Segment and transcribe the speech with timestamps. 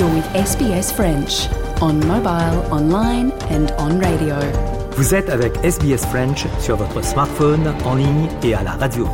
[0.00, 1.50] You're with SBS French
[1.82, 4.34] on mobile, online and on radio.
[4.92, 9.06] Vous êtes avec SBS French sur votre smartphone, en ligne et à la radio.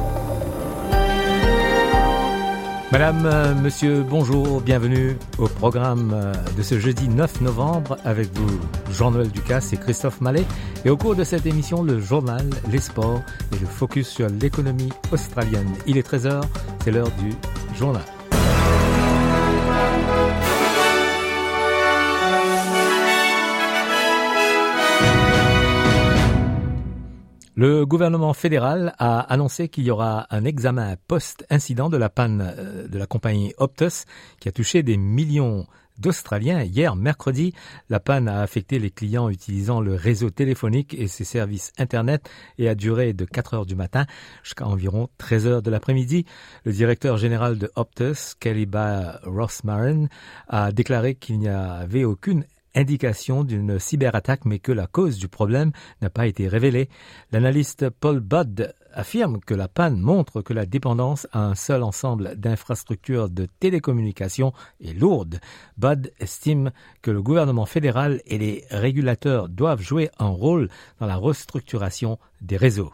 [2.92, 8.60] Madame, euh, monsieur, bonjour, bienvenue au programme euh, de ce jeudi 9 novembre avec vous,
[8.92, 10.44] Jean-Noël Ducasse et Christophe Mallet.
[10.84, 13.22] Et au cours de cette émission, le journal, les sports
[13.52, 15.74] et le focus sur l'économie australienne.
[15.88, 16.42] Il est 13h,
[16.84, 17.32] c'est l'heure du
[17.76, 18.04] journal.
[27.58, 32.86] Le gouvernement fédéral a annoncé qu'il y aura un examen post-incident de la panne euh,
[32.86, 34.04] de la compagnie Optus
[34.40, 36.62] qui a touché des millions d'Australiens.
[36.62, 37.54] Hier, mercredi,
[37.88, 42.68] la panne a affecté les clients utilisant le réseau téléphonique et ses services Internet et
[42.68, 44.04] a duré de 4 heures du matin
[44.42, 46.26] jusqu'à environ 13 heures de l'après-midi.
[46.64, 50.08] Le directeur général de Optus, Kellyba Rossmarin,
[50.48, 52.44] a déclaré qu'il n'y avait aucune
[52.76, 56.88] indication d'une cyberattaque, mais que la cause du problème n'a pas été révélée.
[57.32, 62.36] L'analyste Paul Budd affirme que la panne montre que la dépendance à un seul ensemble
[62.36, 65.40] d'infrastructures de télécommunications est lourde.
[65.76, 66.70] Budd estime
[67.02, 70.68] que le gouvernement fédéral et les régulateurs doivent jouer un rôle
[71.00, 72.90] dans la restructuration des réseaux.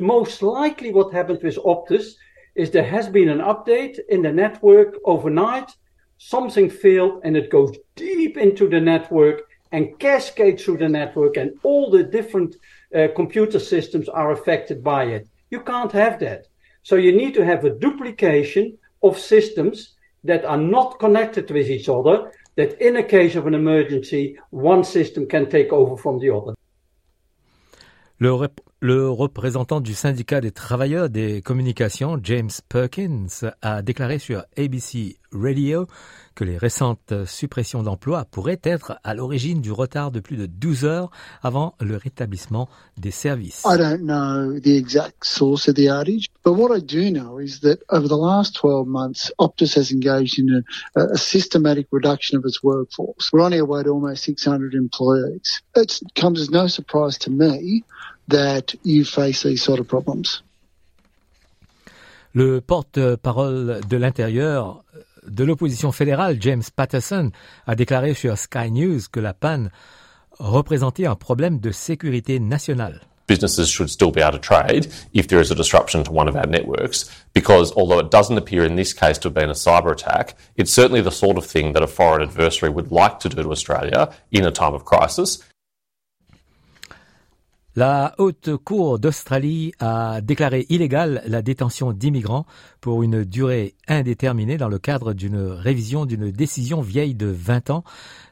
[0.00, 2.16] Most likely what happened Optus
[2.56, 4.96] update in the network
[6.28, 11.50] something failed and it goes deep into the network and cascades through the network and
[11.64, 12.54] all the different
[12.94, 15.28] uh, computer systems are affected by it.
[15.50, 16.46] You can't have that.
[16.84, 21.88] So you need to have a duplication of systems that are not connected with each
[21.88, 26.30] other, that in a case of an emergency, one system can take over from the
[26.30, 26.54] other.
[28.20, 28.48] Le,
[28.82, 33.28] le représentant du syndicat des travailleurs des communications, James Perkins,
[33.62, 35.86] a déclaré sur ABC Radio
[36.34, 40.84] que les récentes suppressions d'emplois pourraient être à l'origine du retard de plus de 12
[40.84, 41.10] heures
[41.42, 43.62] avant le rétablissement des services.
[43.64, 47.60] I don't know the exact source of the outage, but what I do know is
[47.60, 50.64] that over the last 12 months, Optus has engaged in
[50.96, 53.30] a, a systematic reduction of its workforce.
[53.32, 55.62] We're on our way to almost 600 employees.
[55.74, 57.84] It comes as no surprise to me
[58.28, 60.42] that you face these sort of problems.
[62.34, 64.82] Le porte-parole de l'intérieur
[65.26, 67.30] de l'opposition fédérale, James Patterson,
[67.66, 69.70] a déclaré sur Sky News que la panne
[70.38, 73.00] représentait un problème de sécurité nationale.
[73.32, 76.36] businesses should still be able to trade if there is a disruption to one of
[76.36, 77.10] our networks.
[77.32, 80.72] Because although it doesn't appear in this case to have been a cyber attack, it's
[80.72, 84.12] certainly the sort of thing that a foreign adversary would like to do to Australia
[84.30, 85.38] in a time of crisis.
[87.74, 92.44] La Haute Cour d'Australie a déclaré illégale la détention d'immigrants
[92.82, 97.82] pour une durée indéterminée dans le cadre d'une révision d'une décision vieille de 20 ans.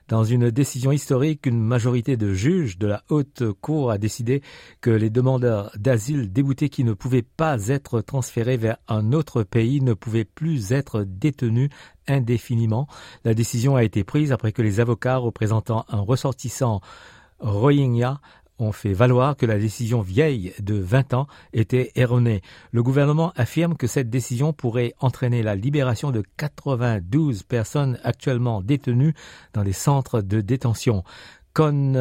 [0.08, 4.42] Dans une décision historique, une majorité de juges de la Haute Cour a décidé
[4.82, 9.80] que les demandeurs d'asile déboutés qui ne pouvaient pas être transférés vers un autre pays
[9.80, 11.70] ne pouvaient plus être détenus
[12.06, 12.88] indéfiniment.
[13.24, 16.82] La décision a été prise après que les avocats représentant un ressortissant
[17.40, 18.20] Rohingya
[18.60, 22.42] ont fait valoir que la décision vieille de 20 ans était erronée.
[22.72, 29.14] Le gouvernement affirme que cette décision pourrait entraîner la libération de 92 personnes actuellement détenues
[29.52, 31.04] dans les centres de détention.
[31.52, 31.94] Con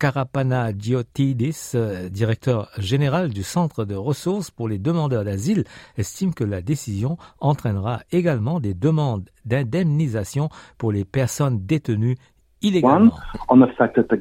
[0.00, 1.74] Karapana Diotidis,
[2.10, 5.62] directeur général du Centre de ressources pour les demandeurs d'asile,
[5.96, 12.16] estime que la décision entraînera également des demandes d'indemnisation pour les personnes détenues
[12.62, 13.12] illégalement.
[13.48, 14.16] The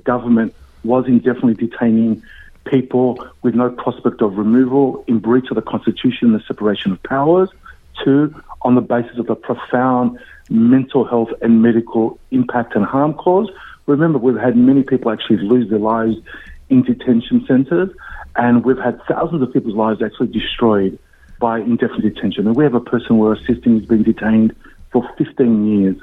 [0.85, 2.23] was indefinitely detaining
[2.65, 7.03] people with no prospect of removal in breach of the Constitution and the separation of
[7.03, 7.49] powers.
[8.03, 13.51] Two, on the basis of the profound mental health and medical impact and harm caused.
[13.87, 16.17] Remember, we've had many people actually lose their lives
[16.69, 17.89] in detention centres,
[18.35, 20.97] and we've had thousands of people's lives actually destroyed
[21.39, 22.47] by indefinite detention.
[22.47, 24.55] And we have a person we're assisting who's been detained
[24.91, 25.97] for 15 years.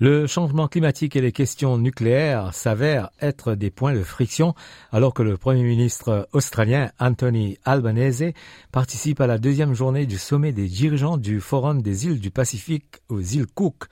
[0.00, 4.54] Le changement climatique et les questions nucléaires s'avèrent être des points de friction
[4.92, 8.32] alors que le Premier ministre australien Anthony Albanese
[8.70, 12.98] participe à la deuxième journée du sommet des dirigeants du Forum des îles du Pacifique
[13.08, 13.86] aux îles Cook.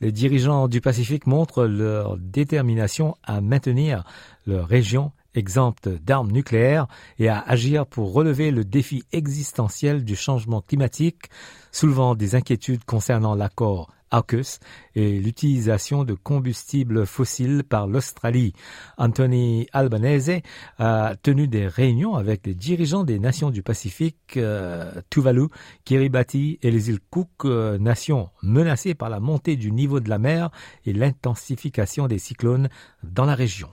[0.00, 4.04] Les dirigeants du Pacifique montrent leur détermination à maintenir
[4.46, 6.86] leur région exempte d'armes nucléaires
[7.18, 11.30] et à agir pour relever le défi existentiel du changement climatique,
[11.72, 14.58] soulevant des inquiétudes concernant l'accord AUKUS
[14.94, 18.52] et l'utilisation de combustibles fossiles par l'Australie.
[18.96, 20.42] Anthony Albanese
[20.78, 25.48] a tenu des réunions avec les dirigeants des nations du Pacifique, euh, Tuvalu,
[25.84, 30.18] Kiribati et les îles Cook, euh, nations menacées par la montée du niveau de la
[30.18, 30.50] mer
[30.86, 32.68] et l'intensification des cyclones
[33.02, 33.68] dans la région.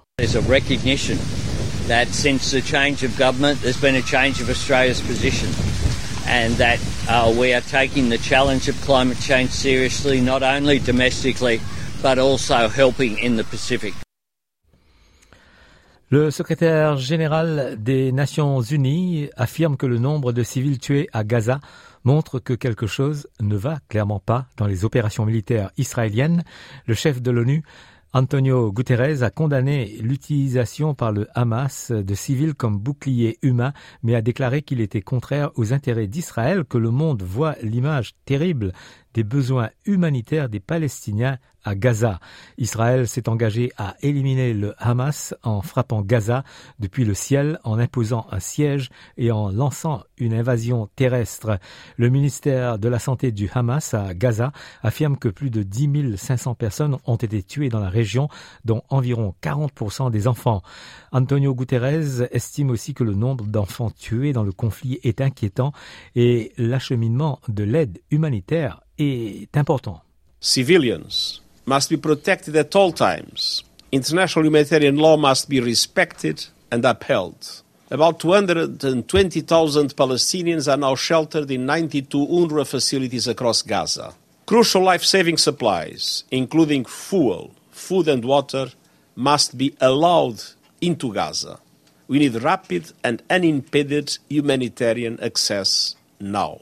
[6.27, 11.60] And that uh, we are taking the challenge of climate change seriously, not only domestically,
[12.01, 13.94] but also helping in the Pacific.
[16.12, 21.60] Le secrétaire général des Nations Unies affirme que le nombre de civils tués à Gaza
[22.04, 26.44] montre que quelque chose ne va clairement pas dans les opérations militaires israéliennes.
[26.86, 27.63] Le chef de l'ONU
[28.18, 33.74] Antonio Guterres a condamné l'utilisation par le Hamas de civils comme boucliers humains,
[34.04, 38.72] mais a déclaré qu'il était contraire aux intérêts d'Israël que le monde voit l'image terrible
[39.16, 42.20] des besoins humanitaires des Palestiniens à Gaza.
[42.58, 46.44] Israël s'est engagé à éliminer le Hamas en frappant Gaza
[46.80, 51.58] depuis le ciel, en imposant un siège et en lançant une invasion terrestre.
[51.98, 54.52] Le ministère de la Santé du Hamas à Gaza
[54.84, 58.28] affirme que plus de 10 500 personnes ont été tuées dans la région,
[58.64, 60.62] dont environ 40% des enfants.
[61.12, 65.72] Antonio Guterres estime aussi que le nombre d'enfants tués dans le conflit est inquiétant
[66.16, 70.01] et l'acheminement de l'aide humanitaire est important.
[70.39, 73.63] Civilians must be protected at all times.
[73.92, 77.62] International humanitarian law must be respected and upheld.
[77.92, 84.13] About 220,000 Palestinians are now sheltered in 92 UNRWA facilities across Gaza.
[84.45, 88.68] Crucial life saving supplies, including fuel, food, and water,
[89.15, 90.42] must be allowed
[90.81, 91.59] into Gaza.
[92.07, 96.62] We need rapid and unimpeded humanitarian access now.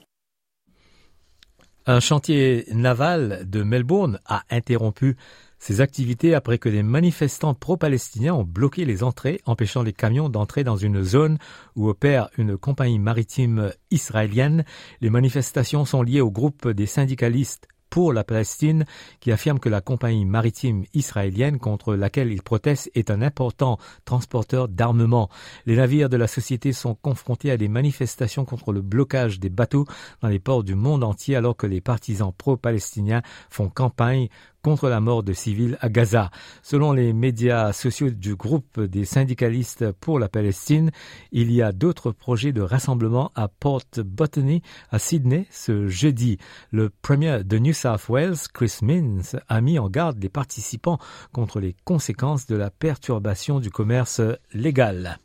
[1.85, 5.18] Un chantier naval de Melbourne a interrompu
[5.59, 10.63] ses activités après que des manifestants pro-palestiniens ont bloqué les entrées, empêchant les camions d'entrer
[10.63, 11.38] dans une zone
[11.75, 14.63] où opère une compagnie maritime israélienne.
[15.01, 18.86] Les manifestations sont liées au groupe des syndicalistes pour la Palestine,
[19.19, 24.68] qui affirme que la compagnie maritime israélienne contre laquelle il proteste est un important transporteur
[24.68, 25.30] d'armement.
[25.68, 29.86] Les navires de la société sont confrontés à des manifestations contre le blocage des bateaux
[30.24, 34.28] dans les ports du monde entier alors que les partisans pro-palestiniens font campagne
[34.63, 36.31] contre la mort de civils à Gaza.
[36.63, 40.89] Selon les médias sociaux du groupe des syndicalistes pour la Palestine,
[41.31, 46.38] il y a d'autres projets de rassemblement à Port Botany à Sydney ce jeudi.
[46.71, 50.98] Le premier de New South Wales, Chris Minns, a mis en garde les participants
[51.33, 54.21] contre les conséquences de la perturbation du commerce
[54.54, 55.19] légal.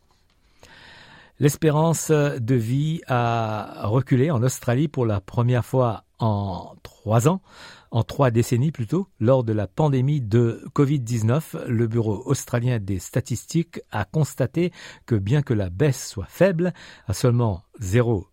[1.40, 7.40] L'espérance de vie a reculé en Australie pour la première fois en trois ans
[7.90, 13.80] en trois décennies plutôt, lors de la pandémie de Covid-19, le Bureau australien des statistiques
[13.90, 14.72] a constaté
[15.06, 16.72] que bien que la baisse soit faible,
[17.06, 18.26] à seulement 0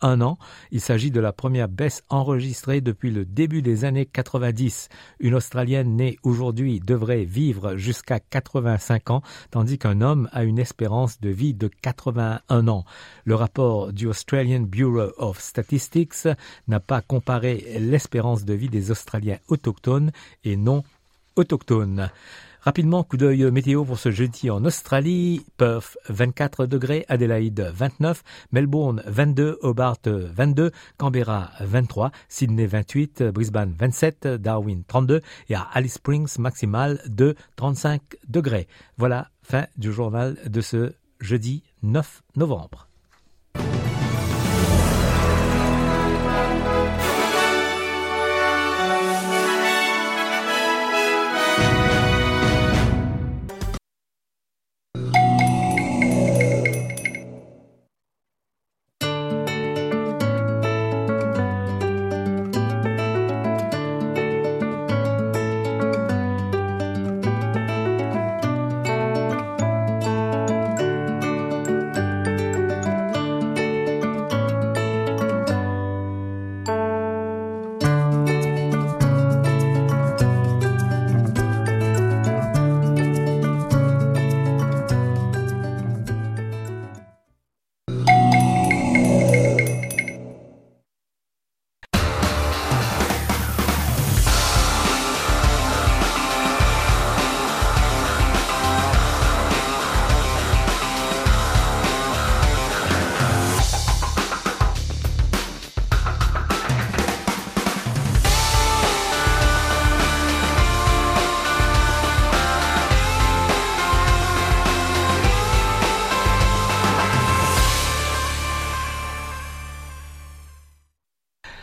[0.00, 0.38] 1 an.
[0.70, 4.88] Il s'agit de la première baisse enregistrée depuis le début des années 90.
[5.20, 11.20] Une Australienne née aujourd'hui devrait vivre jusqu'à 85 ans, tandis qu'un homme a une espérance
[11.20, 12.84] de vie de 81 ans.
[13.24, 16.28] Le rapport du Australian Bureau of Statistics
[16.66, 20.12] n'a pas comparé l'espérance de vie des Australiens autochtones
[20.44, 20.82] et non
[21.36, 22.10] autochtones.
[22.68, 25.42] Rapidement, coup d'œil météo pour ce jeudi en Australie.
[25.56, 28.22] Perth 24 degrés, Adelaide 29,
[28.52, 35.94] Melbourne 22, Hobart 22, Canberra 23, Sydney 28, Brisbane 27, Darwin 32 et à Alice
[35.94, 38.68] Springs maximal de 35 degrés.
[38.98, 42.87] Voilà, fin du journal de ce jeudi 9 novembre.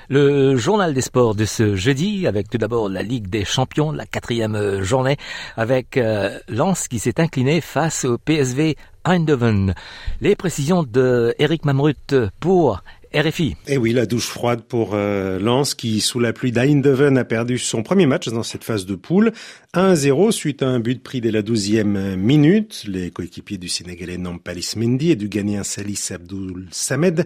[0.07, 4.05] Le journal des sports de ce jeudi, avec tout d'abord la Ligue des Champions, la
[4.05, 5.17] quatrième journée,
[5.57, 9.73] avec euh, Lens qui s'est incliné face au PSV Eindhoven.
[10.21, 12.81] Les précisions de Eric Mamrut pour
[13.15, 13.55] RFI.
[13.67, 17.57] Et oui, la douche froide pour euh, Lens qui, sous la pluie d'Eindhoven, a perdu
[17.57, 19.31] son premier match dans cette phase de poule.
[19.73, 22.83] 1-0 suite à un but pris dès la douzième minute.
[22.87, 27.25] Les coéquipiers du Sénégalais Nampalis Mendy et du Ghanéen Salis Abdoul Samed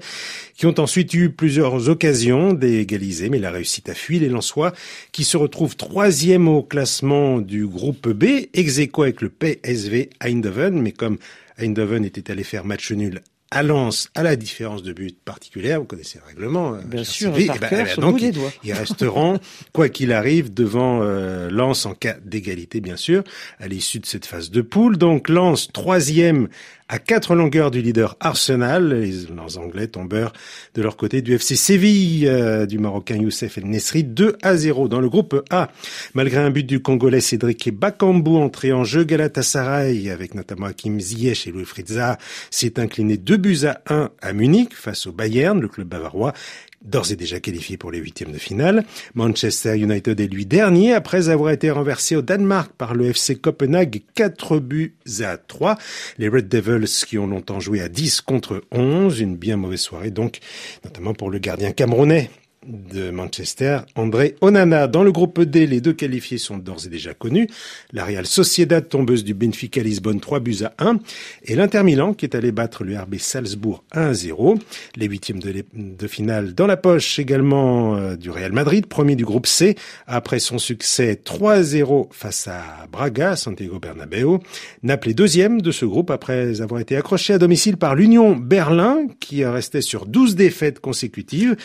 [0.56, 4.74] qui ont ensuite eu plusieurs occasions d'égaliser, mais la réussite a fui les Lensois
[5.12, 10.92] qui se retrouvent troisième au classement du groupe B, ex avec le PSV Eindhoven, mais
[10.92, 11.18] comme
[11.58, 15.86] Eindhoven était allé faire match nul à Lens, à la différence de but particulière, vous
[15.86, 16.76] connaissez le règlement.
[16.76, 18.22] Euh, Bien sûr, ben, ben, donc,
[18.64, 19.40] ils, resteront,
[19.74, 23.24] quoi qu'il arrive, devant euh, Lens en cas d'égalité, bien sûr,
[23.60, 24.98] à l'issue de cette phase de poule.
[24.98, 26.48] Donc Lens, troisième
[26.90, 28.94] à quatre longueurs du leader Arsenal.
[28.94, 30.34] Les, Anglais tombeurs
[30.76, 34.88] de leur côté du FC Séville, euh, du Marocain Youssef El Nesri, 2 à 0
[34.88, 35.70] dans le groupe A.
[36.14, 41.48] Malgré un but du Congolais Cédric Bakambu entré en jeu, Galatasaray, avec notamment Hakim Ziyech
[41.48, 42.18] et Louis Fritza,
[42.52, 46.34] s'est incliné 2 buts à 1 à Munich face au Bayern, le club bavarois,
[46.84, 48.86] d'ores et déjà qualifié pour les huitièmes de finale.
[49.16, 54.02] Manchester United est lui dernier après avoir été renversé au Danemark par le FC Copenhague
[54.16, 55.78] 4 buts à 3.
[56.18, 60.12] Les Red Devils qui ont longtemps joué à 10 contre 11, une bien mauvaise soirée
[60.12, 60.40] donc,
[60.84, 62.30] notamment pour le gardien camerounais
[62.70, 64.88] de Manchester, André Onana.
[64.88, 67.50] Dans le groupe D, les deux qualifiés sont d'ores et déjà connus.
[67.92, 71.00] La Real Sociedad, tombeuse du Benfica Lisbonne, 3 buts à 1.
[71.46, 74.60] Et l'Inter Milan, qui est allé battre le RB Salzbourg 1 à 0.
[74.96, 79.48] Les huitièmes de, finale dans la poche également euh, du Real Madrid, premier du groupe
[79.48, 79.76] C,
[80.08, 84.40] après son succès 3 0 face à Braga, Santiago Bernabéu.
[84.84, 89.08] Naples est deuxième de ce groupe après avoir été accroché à domicile par l'Union Berlin,
[89.20, 91.56] qui restait sur 12 défaites consécutives.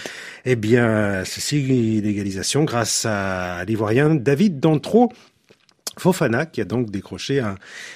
[0.45, 0.94] Eh bien,
[1.25, 1.61] ceci
[2.01, 5.13] l'égalisation grâce à l'ivoirien David Dantro.
[5.99, 7.43] Fofana qui a donc décroché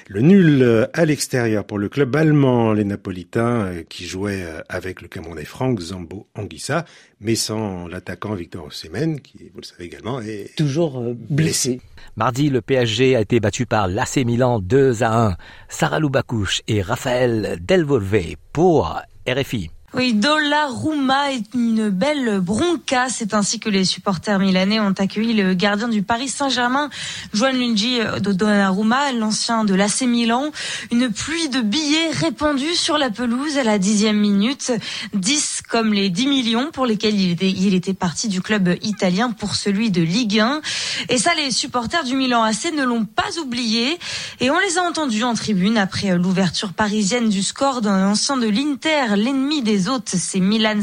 [0.06, 5.02] le nul à l'extérieur pour le club allemand, les Napolitains euh, qui jouaient euh, avec
[5.02, 6.84] le Camerounais Franck Zambo Anguissa,
[7.20, 11.80] mais sans l'attaquant Victor Osimhen qui, vous le savez également, est toujours euh, blessé.
[12.16, 15.36] Mardi, le PSG a été battu par l'AC Milan 2 à 1.
[15.68, 19.70] Sarah Loubakouche et Raphaël Delvolvé pour RFI.
[19.95, 23.09] Oui, Donnarumma est une belle bronca.
[23.09, 26.90] C'est ainsi que les supporters milanais ont accueilli le gardien du Paris Saint-Germain,
[27.33, 30.50] Juan Lungi de Donnarumma, l'ancien de l'AC Milan.
[30.92, 34.73] Une pluie de billets répandus sur la pelouse à la dixième minute.
[35.14, 39.30] 10 comme les 10 millions pour lesquels il était, il était parti du club italien
[39.30, 40.61] pour celui de Ligue 1.
[41.09, 43.99] Et ça, les supporters du Milan AC ne l'ont pas oublié.
[44.40, 48.49] Et on les a entendus en tribune après l'ouverture parisienne du score d'un ancien de
[48.49, 50.80] l'Inter, l'ennemi des les autres, c'est Milan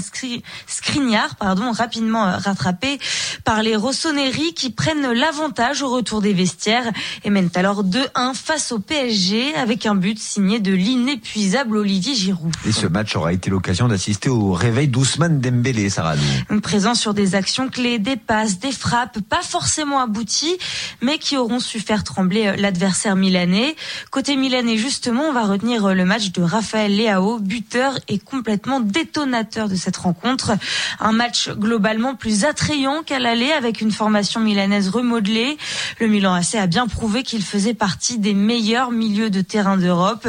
[0.67, 2.97] Skriniar, pardon, rapidement euh, rattrapé
[3.43, 6.89] par les Rossoneri qui prennent l'avantage au retour des vestiaires
[7.25, 12.53] et mènent alors 2-1 face au PSG avec un but signé de l'inépuisable Olivier Giroud.
[12.65, 16.15] Et ce match aura été l'occasion d'assister au réveil d'Ousmane Dembélé, Sarah.
[16.63, 20.57] Présent sur des actions clés, des passes, des frappes, pas forcément abouties,
[21.01, 23.75] mais qui auront su faire trembler euh, l'adversaire milanais.
[24.09, 28.79] Côté milanais, justement, on va retenir euh, le match de Raphaël Leao, buteur et complètement
[28.85, 30.53] détonateur de cette rencontre.
[30.99, 35.57] Un match globalement plus attrayant qu'à l'aller avec une formation milanaise remodelée.
[35.99, 40.27] Le Milan AC a bien prouvé qu'il faisait partie des meilleurs milieux de terrain d'Europe.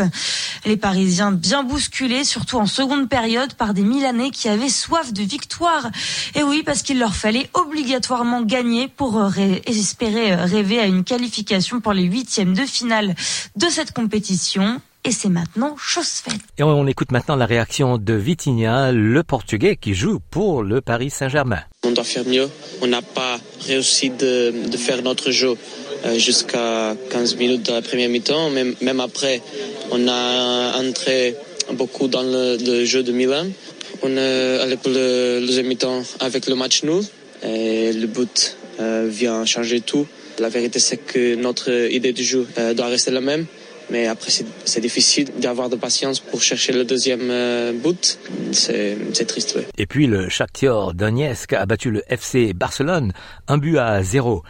[0.65, 5.23] Les Parisiens bien bousculés, surtout en seconde période, par des Milanais qui avaient soif de
[5.23, 5.91] victoire.
[6.35, 9.23] Et oui, parce qu'il leur fallait obligatoirement gagner pour
[9.67, 13.15] espérer rêver à une qualification pour les huitièmes de finale
[13.57, 16.41] de cette compétition et c'est maintenant chose faite.
[16.59, 21.11] Et on écoute maintenant la réaction de Vitinha, le Portugais qui joue pour le Paris
[21.11, 21.61] Saint-Germain.
[21.85, 22.49] On doit faire mieux.
[22.83, 25.55] On n'a pas réussi de, faire notre jeu
[26.05, 28.51] euh, jusqu'à 15 minutes de la première mi-temps.
[28.51, 29.43] Même, même après,
[29.93, 31.37] on a entré
[31.75, 33.47] beaucoup dans le, jeu de Milan.
[34.03, 37.03] On est allé pour le deuxième mi-temps avec le match nul
[37.45, 40.07] et le but euh, vient changer tout.
[40.41, 43.47] La vérité, c'est que notre idée de jeu euh, doit rester la même.
[43.91, 44.31] Mais après,
[44.65, 48.19] c'est difficile d'avoir de patience pour chercher le deuxième euh, but.
[48.53, 53.13] C'est triste, Et puis le Shakhtar Donetsk a battu le FC Barcelone
[53.49, 54.43] un but à zéro.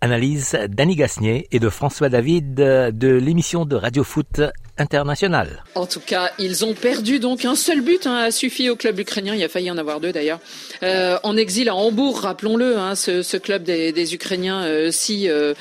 [0.00, 4.42] Analyse d'Annie Gasnier et de François David de l'émission de Radio Foot
[4.78, 5.62] international.
[5.74, 8.98] En tout cas, ils ont perdu donc un seul but hein, a suffi au club
[8.98, 9.34] ukrainien.
[9.34, 10.40] Il a failli en avoir deux d'ailleurs.
[10.82, 15.54] Euh, en exil à Hambourg, rappelons-le, hein, ce, club des, Ukrainiens euh, si euh,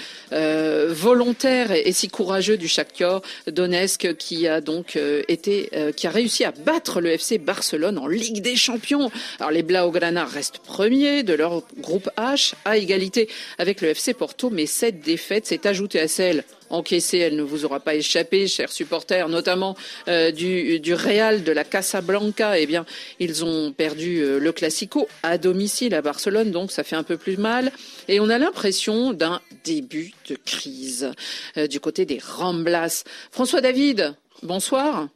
[0.89, 6.51] volontaire et, si courageux du Shakhtar Donetsk qui a donc été, qui a réussi à
[6.51, 9.11] battre le FC Barcelone en Ligue des Champions.
[9.39, 14.49] Alors les Blaugrana restent premiers de leur groupe H à égalité avec le FC Porto,
[14.49, 18.71] mais cette défaite s'est ajoutée à celle encaissée, elle ne vous aura pas échappé, chers
[18.71, 19.75] supporters, notamment
[20.07, 22.59] euh, du, du Real de la Casablanca.
[22.59, 22.85] Eh bien,
[23.19, 27.17] ils ont perdu euh, le Classico à domicile à Barcelone, donc ça fait un peu
[27.17, 27.71] plus mal.
[28.07, 31.11] Et on a l'impression d'un début de crise
[31.57, 33.03] euh, du côté des Ramblas.
[33.31, 35.07] François David, bonsoir.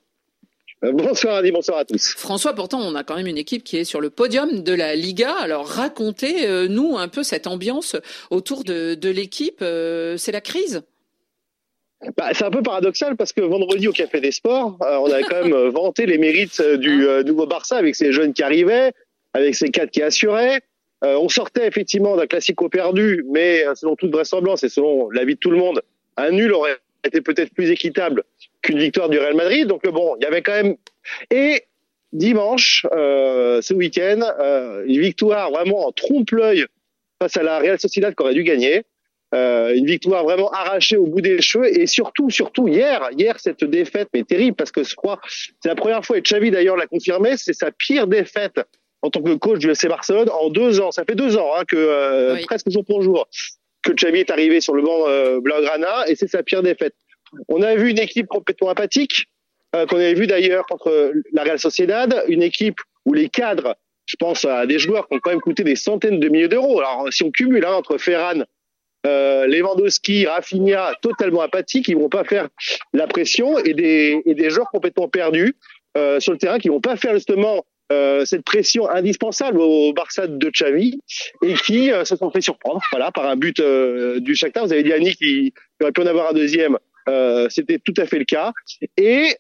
[0.82, 2.14] Bonsoir Adi, bonsoir à tous.
[2.16, 4.96] François, pourtant on a quand même une équipe qui est sur le podium de la
[4.96, 5.34] Liga.
[5.34, 7.96] Alors racontez-nous un peu cette ambiance
[8.30, 9.58] autour de, de l'équipe.
[9.60, 10.84] C'est la crise?
[12.16, 15.24] Bah, c'est un peu paradoxal parce que vendredi au Café des Sports, euh, on avait
[15.24, 18.92] quand même euh, vanté les mérites euh, du nouveau Barça avec ces jeunes qui arrivaient,
[19.34, 20.62] avec ces quatre qui assuraient.
[21.02, 25.52] on sortait effectivement d'un classico perdu, mais selon toute vraisemblance et selon l'avis de tout
[25.52, 25.82] le monde,
[26.18, 28.24] un nul aurait été peut-être plus équitable
[28.62, 29.68] qu'une victoire du Real Madrid.
[29.68, 30.76] Donc bon, il y avait quand même.
[31.30, 31.64] Et
[32.14, 34.22] dimanche, ce week-end,
[34.88, 36.66] une victoire vraiment en trompe-l'œil
[37.22, 38.84] face à la Real Sociedad qui aurait dû gagner.
[39.36, 43.66] Euh, une victoire vraiment arrachée au bout des cheveux et surtout, surtout hier, hier cette
[43.66, 45.20] défaite mais terrible parce que je crois
[45.62, 48.62] c'est la première fois et Xavi d'ailleurs l'a confirmé, c'est sa pire défaite
[49.02, 50.92] en tant que coach du FC Barcelone en deux ans.
[50.92, 53.28] Ça fait deux ans hein, que euh, presque jour pour jour
[53.84, 56.96] que Xavi est arrivé sur le banc euh, Blaugrana et c'est sa pire défaite.
[57.50, 59.26] On a vu une équipe complètement apathique
[59.76, 64.16] euh, qu'on avait vu d'ailleurs contre la Real Sociedad, une équipe où les cadres, je
[64.16, 66.80] pense à des joueurs qui ont quand même coûté des centaines de milliers d'euros.
[66.80, 68.44] Alors si on cumule hein, entre Ferran
[69.06, 72.50] euh, Lewandowski, Rafinha, totalement apathiques, ils vont pas faire
[72.94, 75.56] la pression et des, et des joueurs complètement perdus
[75.98, 80.28] euh, sur le terrain qui vont pas faire justement euh, cette pression indispensable au Barça
[80.28, 81.00] de Xavi
[81.42, 84.66] et qui euh, se sont fait surprendre voilà par un but euh, du Shakhtar.
[84.66, 86.78] Vous avez dit Annie qui aurait pu en avoir un deuxième
[87.50, 88.52] c'était tout à fait le cas.
[88.98, 89.38] Et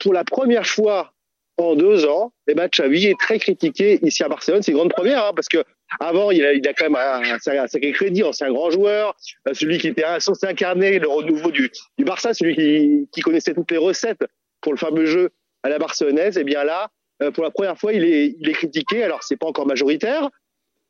[0.00, 1.14] pour la première fois
[1.56, 4.60] en deux ans eh ben Xavi est très critiqué ici à Barcelone.
[4.60, 5.64] C'est une grande première hein, parce que
[6.00, 9.16] avant, il a, quand même un, sacré crédit, un grand joueur,
[9.48, 13.78] euh, celui qui était censé incarner le renouveau du, Barça, celui qui, connaissait toutes les
[13.78, 14.24] recettes
[14.60, 15.30] pour le fameux jeu
[15.62, 16.36] à la barcelonaise.
[16.36, 16.90] Et eh bien là,
[17.22, 19.02] euh, pour la première fois, il est, il est critiqué.
[19.02, 20.28] Alors, c'est pas encore majoritaire,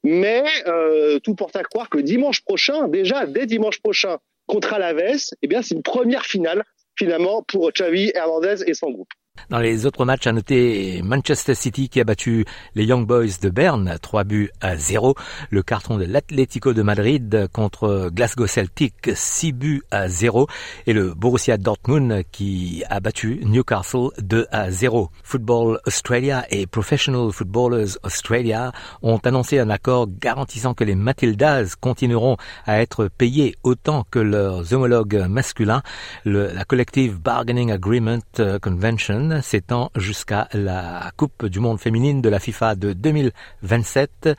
[0.02, 5.30] mais euh, tout porte à croire que dimanche prochain, déjà dès dimanche prochain, contre Alaves,
[5.42, 6.64] eh bien, c'est une première finale
[6.96, 9.11] finalement pour Xavi Hernandez et son groupe.
[9.51, 12.44] Dans les autres matchs à noter, Manchester City qui a battu
[12.75, 15.14] les Young Boys de Berne, 3 buts à 0.
[15.51, 20.49] Le carton de l'Atlético de Madrid contre Glasgow Celtic, 6 buts à 0.
[20.87, 25.11] Et le Borussia Dortmund qui a battu Newcastle 2 à 0.
[25.22, 28.72] Football Australia et Professional Footballers Australia
[29.03, 34.72] ont annoncé un accord garantissant que les Matildas continueront à être payées autant que leurs
[34.72, 35.83] homologues masculins.
[36.25, 38.18] la Collective Bargaining Agreement
[38.61, 44.30] Convention s'étend jusqu'à la Coupe du monde féminine de la FIFA de 2027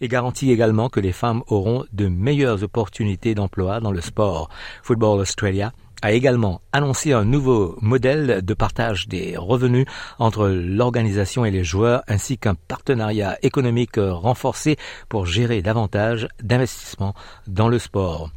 [0.00, 4.48] et garantit également que les femmes auront de meilleures opportunités d'emploi dans le sport.
[4.82, 5.72] Football Australia
[6.02, 9.86] a également annoncé un nouveau modèle de partage des revenus
[10.18, 14.76] entre l'organisation et les joueurs ainsi qu'un partenariat économique renforcé
[15.08, 17.14] pour gérer davantage d'investissements
[17.46, 18.30] dans le sport.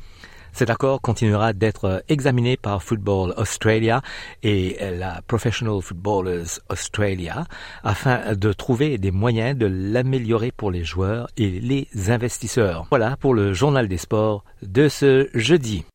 [0.54, 4.04] Cet accord continuera d'être examiné par Football Australia
[4.44, 7.46] et la Professional Footballers Australia
[7.84, 12.86] afin de trouver des moyens de l'améliorer pour les joueurs et les investisseurs.
[12.92, 15.86] Voilà pour le journal des sports de ce jeudi.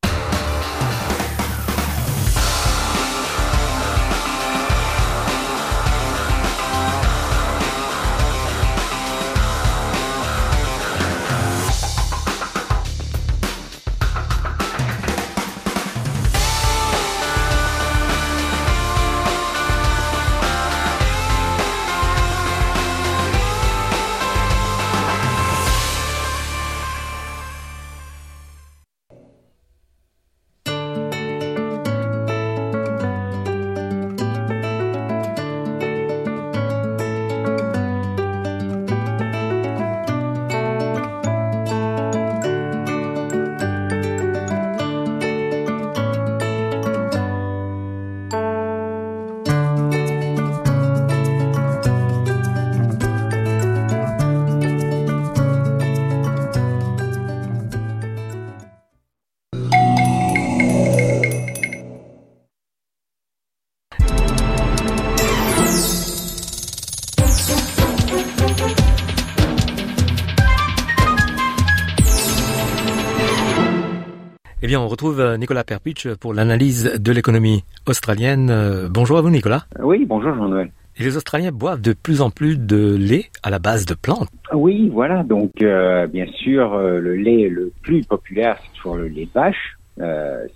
[74.79, 78.51] Bien, on retrouve euh, Nicolas Perpich pour l'analyse de l'économie australienne.
[78.51, 79.65] Euh, bonjour à vous, Nicolas.
[79.81, 80.71] Oui, bonjour Jean-Noël.
[80.99, 84.29] les Australiens boivent de plus en plus de lait à la base de plantes.
[84.53, 85.23] Oui, voilà.
[85.23, 89.79] Donc, euh, bien sûr, le lait le plus populaire, c'est toujours le lait de vache.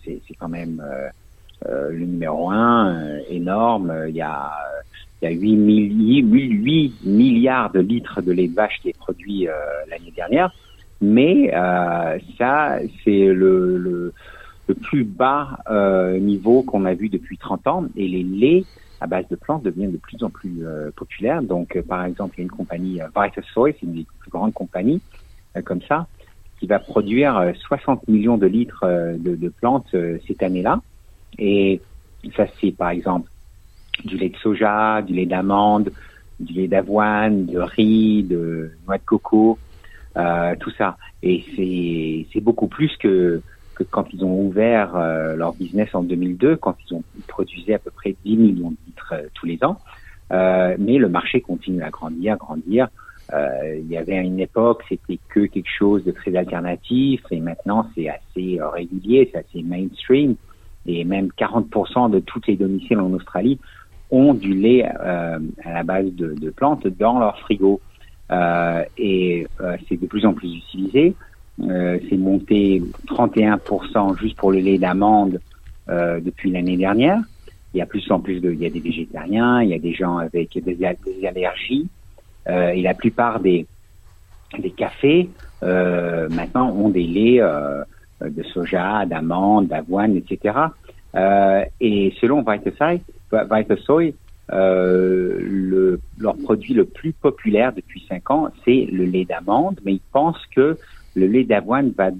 [0.04, 0.82] c'est quand même
[1.66, 3.92] le numéro un, énorme.
[4.08, 4.52] Il y a
[5.22, 9.46] il y a 8, 8, milliards de litres de lait de vache qui est produit
[9.88, 10.52] l'année dernière.
[11.02, 14.14] Mais euh, ça, c'est le,
[14.80, 17.84] plus bas euh, niveau qu'on a vu depuis 30 ans.
[17.96, 18.64] Et les laits
[19.00, 21.42] à base de plantes deviennent de plus en plus euh, populaires.
[21.42, 24.54] Donc, par exemple, il y a une compagnie, euh, Vitasoy, c'est une des plus grandes
[24.54, 25.02] compagnies
[25.66, 26.06] comme ça,
[26.58, 28.86] qui va produire 60 millions de litres
[29.18, 29.94] de, de, plantes
[30.26, 30.80] cette année-là.
[31.38, 31.82] Et
[32.34, 33.30] ça, c'est par exemple
[34.06, 35.92] du lait de soja, du lait d'amande,
[36.40, 39.58] du lait d'avoine, de riz, de noix de coco,
[40.14, 40.96] tout ça.
[41.22, 43.42] Et c'est beaucoup plus que
[43.74, 47.78] que quand ils ont ouvert euh, leur business en 2002, quand ils ont produisé à
[47.78, 49.78] peu près 10 millions de litres euh, tous les ans.
[50.30, 52.88] mais le marché continue à grandir, grandir.
[53.32, 57.86] il y avait à une époque, c'était que quelque chose de très alternatif, et maintenant
[57.94, 60.36] c'est assez régulier, c'est assez mainstream,
[60.86, 63.58] et même 40% de toutes les domiciles en Australie
[64.10, 67.80] ont du lait à la base de, de plantes dans leur frigo.
[68.30, 71.14] Euh, et euh, c'est de plus en plus utilisé.
[71.62, 75.40] Euh, c'est monté 31% juste pour le lait d'amande
[75.88, 77.20] depuis l'année dernière.
[77.74, 79.78] Il y a plus en plus de, il y a des végétariens, il y a
[79.78, 81.88] des gens avec des, des allergies,
[82.48, 83.66] et la plupart des
[84.58, 85.30] des cafés
[85.62, 87.84] euh, maintenant ont des laits euh,
[88.20, 90.58] de soja, d'amande, d'avoine, etc.
[91.14, 93.00] Euh, et selon Vitasoy,
[93.32, 94.14] Vitasoy
[94.52, 99.94] euh, le, leur produit le plus populaire depuis cinq ans, c'est le lait d'amande, mais
[99.94, 100.76] ils pensent que
[101.14, 102.10] le lait d'avoine va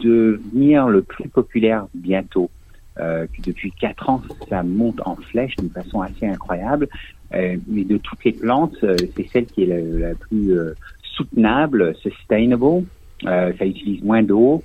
[0.00, 2.50] devenir le plus populaire bientôt.
[2.98, 6.88] Euh, depuis quatre ans, ça monte en flèche d'une façon assez incroyable.
[7.34, 10.54] Euh, mais de toutes les plantes, c'est celle qui est la, plus
[11.02, 12.84] soutenable, sustainable.
[13.22, 14.62] Ça utilise moins d'eau,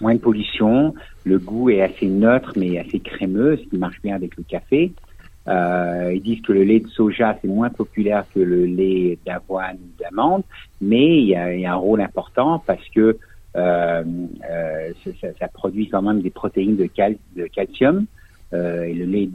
[0.00, 0.94] moins de pollution.
[1.24, 4.92] Le goût est assez neutre, mais assez crémeux, ce qui marche bien avec le café.
[5.48, 9.76] Euh, ils disent que le lait de soja c'est moins populaire que le lait d'avoine
[9.76, 10.44] ou d'amande,
[10.80, 13.18] mais il y, a, il y, a, un rôle important parce que
[13.56, 14.04] euh,
[14.50, 18.06] euh, ça, ça, produit quand même des protéines de, cal, de calcium
[18.54, 19.28] euh, et le lait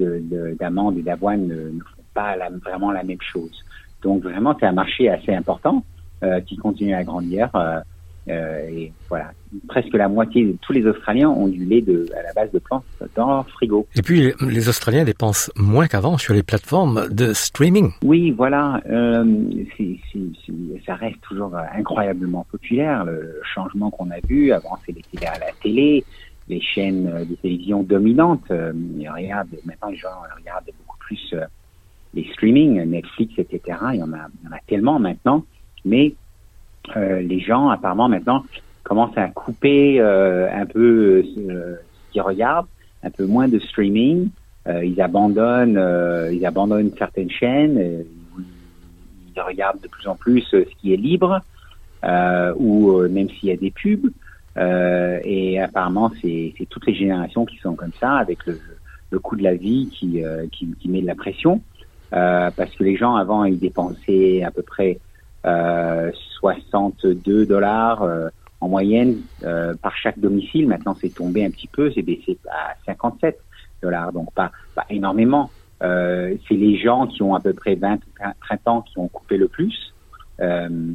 [0.58, 3.64] d'amande de, et d'avoine ne, font pas vraiment la même chose.
[4.02, 5.84] Donc vraiment c'est un marché assez important
[6.24, 7.50] euh, qui continue à grandir.
[8.30, 9.32] Euh, euh, et voilà,
[9.68, 12.60] presque la moitié de tous les Australiens ont du lait de, à la base de
[12.60, 12.86] plantes
[13.16, 13.88] dans leur frigo.
[13.96, 17.92] Et puis, les Australiens dépensent moins qu'avant sur les plateformes de streaming.
[18.04, 19.24] Oui, voilà, euh,
[19.78, 20.54] c c c
[20.86, 23.06] ça reste toujours incroyablement populaire.
[23.06, 26.04] Le changement qu'on a vu, avant c'était à la télé,
[26.48, 28.50] les chaînes de télévision dominantes.
[28.52, 31.46] Euh, maintenant les gens regardent beaucoup plus euh,
[32.14, 33.78] les streaming, Netflix, etc.
[33.94, 35.44] Il y en a, il y en a tellement maintenant,
[35.86, 36.27] mais euh,
[36.96, 38.44] les gens apparemment maintenant
[38.84, 41.76] commencent à couper euh, un peu euh,
[42.08, 42.68] ce qu'ils regardent,
[43.04, 44.30] un peu moins de streaming.
[44.84, 45.80] ils abandonnent,
[46.32, 48.06] ils abandonnent certaines chaînes.
[49.36, 51.42] ils regardent de plus en plus ce qui est libre,
[52.58, 54.12] ou même s'il y a des pubs.
[54.58, 58.60] et apparemment, c'est toutes les générations qui sont comme ça, avec le,
[59.12, 60.22] le coût de la vie qui,
[60.52, 61.62] qui, qui met de la pression.
[62.10, 65.07] parce que les gens avant, ils dépensaient à peu près euh,
[65.44, 70.68] 62 dollars euh, en moyenne euh, par chaque domicile.
[70.68, 73.40] Maintenant, c'est tombé un petit peu, c'est baissé à 57
[73.82, 75.52] dollars, donc pas, pas énormément.
[75.84, 78.00] Euh, c'est les gens qui ont à peu près 20 ou
[78.48, 79.94] 30 ans qui ont coupé le plus.
[80.40, 80.94] Euh,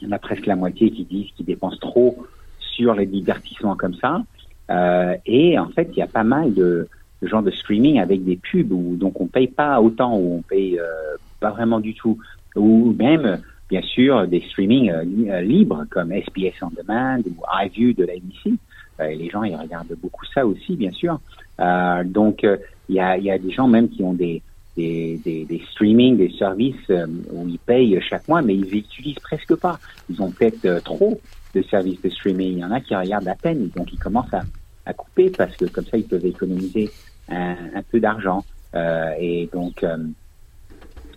[0.00, 2.26] y en a presque la moitié qui disent qu'ils dépensent trop
[2.58, 4.22] sur les divertissements comme ça.
[4.70, 6.88] Euh, et en fait, il y a pas mal de,
[7.22, 10.42] de gens de streaming avec des pubs où donc on paye pas autant, ou on
[10.42, 12.18] paye euh, pas vraiment du tout,
[12.56, 13.40] ou même
[13.74, 18.56] bien sûr des streamings euh, libres comme SBS On Demand ou iView de la NBC.
[19.00, 21.18] Euh, les gens ils regardent beaucoup ça aussi, bien sûr.
[21.58, 22.46] Euh, donc
[22.88, 24.42] il y a, y, a, des gens même qui ont des
[24.76, 26.88] des, des, streaming, des services
[27.32, 29.78] où ils payent chaque mois, mais ils utilisent presque pas.
[30.10, 31.20] Ils ont peut-être trop
[31.54, 32.52] de services de streaming.
[32.54, 34.42] Il y en a qui regardent à peine, donc ils commencent à,
[34.86, 36.90] à couper parce que comme ça ils peuvent économiser
[37.28, 38.44] un, peu d'argent.
[38.74, 39.84] Euh, et donc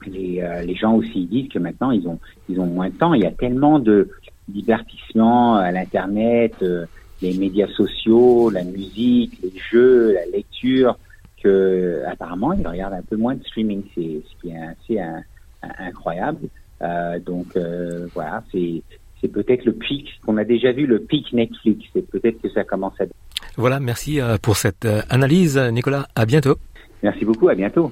[0.05, 3.13] les, euh, les gens aussi disent que maintenant ils ont ils ont moins de temps.
[3.13, 4.09] Il y a tellement de
[4.47, 6.85] divertissement à l'internet, euh,
[7.21, 10.97] les médias sociaux, la musique, les jeux, la lecture,
[11.43, 13.83] que apparemment ils regardent un peu moins de streaming.
[13.95, 15.23] C'est ce qui est assez un,
[15.63, 16.47] un, incroyable.
[16.81, 18.83] Euh, donc euh, voilà, c'est
[19.19, 21.85] c'est peut-être le pic qu'on a déjà vu le pic Netflix.
[21.93, 23.05] C'est peut-être que ça commence à
[23.55, 26.07] Voilà, merci pour cette analyse, Nicolas.
[26.15, 26.57] À bientôt.
[27.01, 27.91] Merci beaucoup, à bientôt.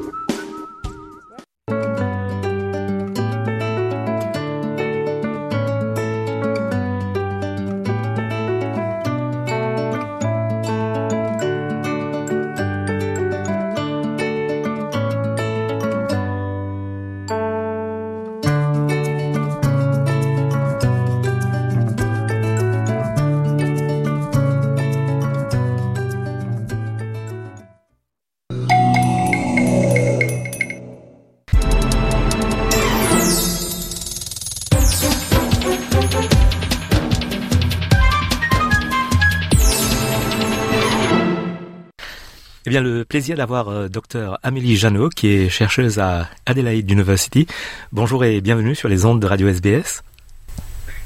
[42.71, 47.45] bien, le plaisir d'avoir euh, Dr Amélie Janot, qui est chercheuse à Adelaide University.
[47.91, 50.03] Bonjour et bienvenue sur les ondes de Radio SBS.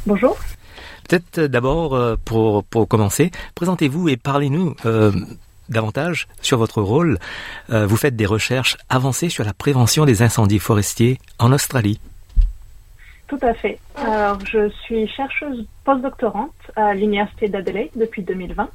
[0.06, 0.38] Bonjour.
[1.10, 4.75] Peut-être euh, d'abord, euh, pour, pour commencer, présentez-vous et parlez-nous
[5.67, 7.17] davantage sur votre rôle.
[7.69, 11.99] vous faites des recherches avancées sur la prévention des incendies forestiers en Australie.
[13.28, 13.80] Tout à fait.
[13.95, 18.69] Alors, je suis chercheuse postdoctorante à l'Université d'Adelaide depuis 2020.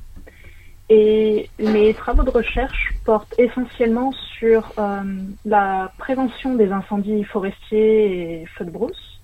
[0.92, 5.03] Et mes travaux de recherche portent essentiellement sur euh,
[5.44, 9.20] la prévention des incendies forestiers et feux de brousse,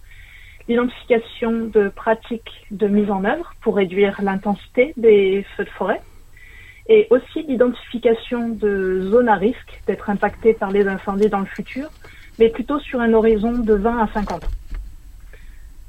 [0.69, 6.01] l'identification de pratiques de mise en œuvre pour réduire l'intensité des feux de forêt,
[6.89, 11.91] et aussi l'identification de zones à risque d'être impactées par les incendies dans le futur,
[12.39, 14.49] mais plutôt sur un horizon de 20 à 50 ans.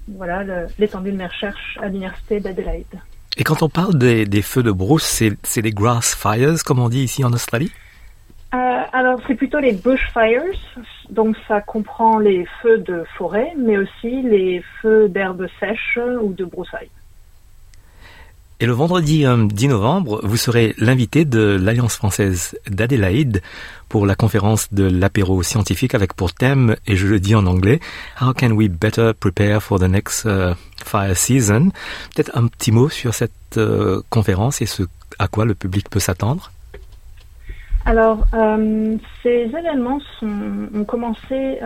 [0.08, 3.00] Voilà l'étendue de mes recherches à l'Université d'Adelaide.
[3.39, 7.04] Et quand on parle des, feux de brousse, c'est des grass fires, comme on dit
[7.04, 7.71] ici en Australie?
[8.54, 10.41] Euh, Alors, c'est plutôt les bushfires.
[11.12, 16.45] Donc, ça comprend les feux de forêt, mais aussi les feux d'herbes sèches ou de
[16.45, 16.89] broussailles.
[18.60, 23.43] Et le vendredi 10 euh, novembre, vous serez l'invité de l'Alliance française d'Adélaïde
[23.88, 27.80] pour la conférence de l'apéro scientifique avec pour thème, et je le dis en anglais,
[28.20, 31.70] How can we better prepare for the next uh, fire season?
[32.15, 34.84] Peut-être un petit mot sur cette euh, conférence et ce
[35.20, 36.52] à quoi le public peut s'attendre.
[37.86, 41.60] Alors, euh, ces événements ont commencé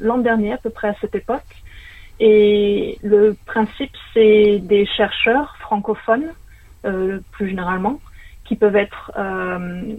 [0.00, 1.62] l'an dernier, à peu près à cette époque,
[2.18, 6.32] et le principe, c'est des chercheurs francophones,
[6.84, 8.00] euh, plus généralement,
[8.44, 9.96] qui peuvent être euh,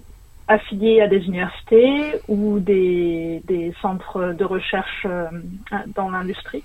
[0.47, 5.27] affiliés à des universités ou des, des centres de recherche euh,
[5.95, 6.63] dans l'industrie,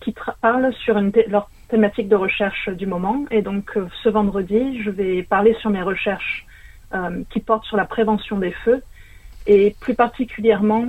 [0.00, 3.24] qui parlent sur une leur thématique de recherche du moment.
[3.30, 6.46] Et donc, euh, ce vendredi, je vais parler sur mes recherches
[6.94, 8.82] euh, qui portent sur la prévention des feux
[9.46, 10.86] et plus particulièrement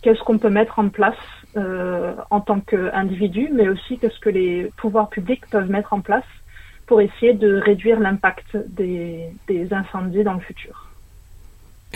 [0.00, 4.70] qu'est-ce qu'on peut mettre en place euh, en tant qu'individu, mais aussi qu'est-ce que les
[4.76, 6.24] pouvoirs publics peuvent mettre en place
[6.86, 9.30] pour essayer de réduire l'impact des,
[9.70, 10.90] incendies dans le futur.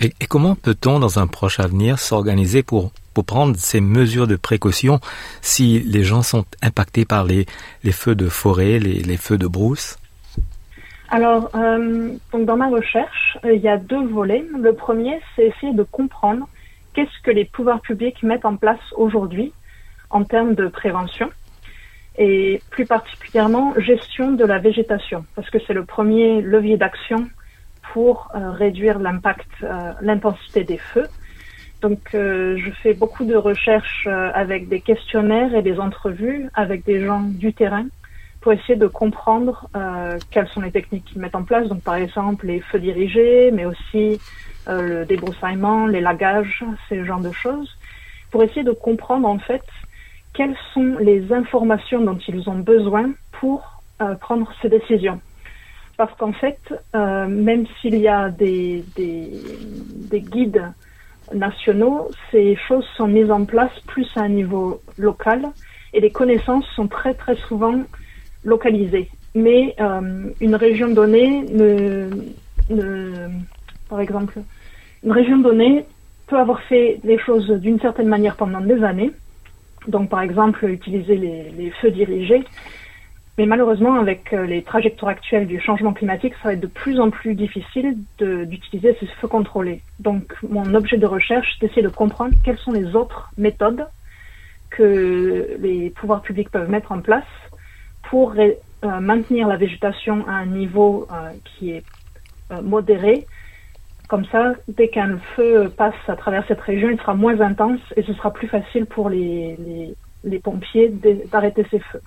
[0.00, 5.00] Et, comment peut-on, dans un proche avenir, s'organiser pour, pour prendre ces mesures de précaution
[5.42, 7.46] si les gens sont impactés par les,
[7.82, 9.98] les feux de forêt, les, les feux de brousse?
[11.10, 14.44] Alors, euh, donc dans ma recherche, il y a deux volets.
[14.56, 16.48] Le premier, c'est essayer de comprendre
[16.98, 19.52] qu'est-ce que les pouvoirs publics mettent en place aujourd'hui
[20.10, 21.30] en termes de prévention
[22.18, 27.28] et plus particulièrement gestion de la végétation, parce que c'est le premier levier d'action
[27.92, 31.06] pour euh, réduire l'impact, euh, l'intensité des feux.
[31.82, 37.04] Donc, euh, je fais beaucoup de recherches avec des questionnaires et des entrevues avec des
[37.04, 37.86] gens du terrain
[38.40, 39.68] pour essayer de comprendre
[40.30, 41.68] quelles sont les techniques qu'ils mettent en place.
[41.68, 44.20] Donc, par exemple, les feux dirigés, mais aussi
[44.68, 47.76] le débroussaillement, les lagages, ce genre de choses,
[48.30, 49.62] pour essayer de comprendre en fait
[50.34, 55.20] quelles sont les informations dont ils ont besoin pour euh, prendre ces décisions.
[55.96, 56.60] Parce qu'en fait,
[56.94, 59.30] euh, même s'il y a des, des,
[60.10, 60.62] des, guides
[61.34, 65.48] nationaux, ces choses sont mises en place plus à un niveau local
[65.92, 67.74] et les connaissances sont très très souvent
[68.44, 69.10] localisées.
[69.34, 69.74] Mais
[70.40, 72.08] une région donnée ne
[73.88, 74.40] par exemple,
[75.04, 75.84] une région donnée
[76.26, 79.10] peut avoir fait les choses d'une certaine manière pendant des années,
[79.86, 82.44] donc par exemple utiliser les, feux dirigés,
[83.38, 87.00] mais malheureusement avec euh, les trajectoires actuelles du changement climatique, ça va être de plus
[87.00, 89.80] en plus difficile d'utiliser ces feux contrôlés.
[90.00, 93.86] Donc mon objet de recherche, c'est d'essayer de comprendre quelles sont les autres méthodes
[94.70, 97.24] que les pouvoirs publics peuvent mettre en place
[98.10, 101.84] pour euh, maintenir la végétation à un niveau euh, qui est
[102.62, 103.26] modérée.
[104.08, 108.02] Comme ça, dès qu'un feu passe à travers cette région, il sera moins intense et
[108.02, 109.94] ce sera plus facile pour les,
[110.42, 110.88] pompiers
[111.30, 112.00] d'arrêter ces feux.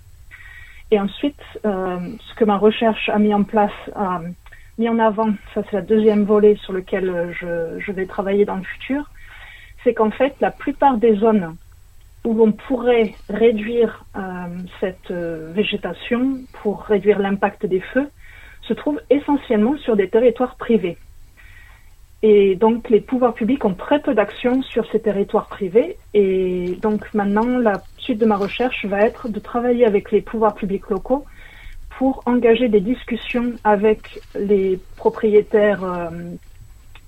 [0.89, 4.19] Et ensuite, ce que ma recherche a mis en place, a
[4.79, 8.55] mis en avant, ça c'est la deuxième volet sur lequel je, je vais travailler dans
[8.55, 9.09] le futur,
[9.83, 11.55] c'est qu'en fait, la plupart des zones
[12.23, 14.21] où l'on pourrait réduire euh,
[14.79, 18.09] cette euh, végétation pour réduire l'impact des feux
[18.61, 20.97] se trouvent essentiellement sur des territoires privés.
[22.23, 25.97] Et donc les pouvoirs publics ont très peu d'action sur ces territoires privés.
[26.13, 30.53] Et donc maintenant, la suite de ma recherche va être de travailler avec les pouvoirs
[30.53, 31.25] publics locaux
[31.97, 36.09] pour engager des discussions avec les propriétaires euh,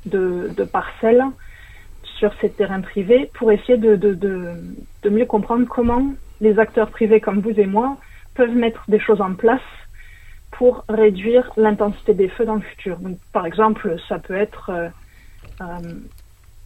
[0.05, 1.23] de, de parcelles
[2.03, 7.19] sur ces terrains privés pour essayer de, de, de, mieux comprendre comment les acteurs privés
[7.19, 7.97] comme vous et moi
[8.35, 9.61] peuvent mettre des choses en place
[10.51, 12.97] pour réduire l'intensité des feux dans le futur.
[12.97, 14.89] Donc, par exemple, ça peut être euh,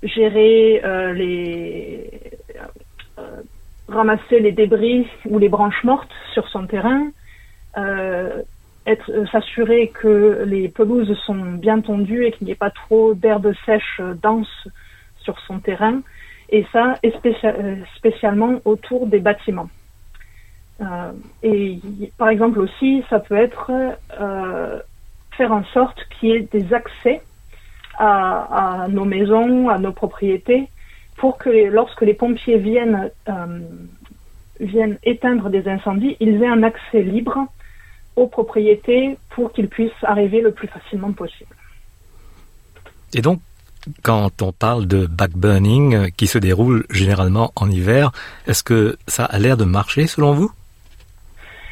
[0.03, 2.09] gérer euh, les
[3.87, 7.07] ramasser les débris ou les branches mortes sur son terrain,
[8.85, 13.53] être s'assurer que les pelouses sont bien tondues et qu'il n'y ait pas trop d'herbe
[13.65, 14.67] sèche dense
[15.21, 16.01] sur son terrain,
[16.49, 19.69] et ça euh, spécialement autour des bâtiments.
[20.79, 21.11] Euh,
[21.43, 21.79] et
[22.17, 23.71] par exemple aussi, ça peut être
[24.19, 24.79] euh,
[25.31, 27.21] faire en sorte qu'il y ait des accès
[27.97, 30.67] à, nos maisons, à nos propriétés,
[31.17, 33.09] pour que lorsque les pompiers viennent,
[34.59, 37.47] viennent éteindre des incendies, ils aient un accès libre
[38.15, 41.55] aux propriétés pour qu'ils puissent arriver le plus facilement possible.
[43.13, 43.39] Et donc,
[44.03, 48.11] quand on parle de backburning euh, qui se déroule généralement en hiver,
[48.45, 50.51] est-ce que ça a l'air de marcher selon vous?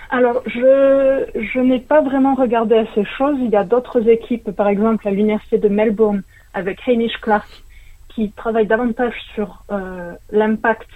[0.09, 3.37] Alors, je, je n'ai pas vraiment regardé à ces choses.
[3.39, 7.47] Il y a d'autres équipes, par exemple à l'Université de Melbourne, avec Hamish Clark,
[8.09, 10.89] qui travaillent davantage sur euh, l'impact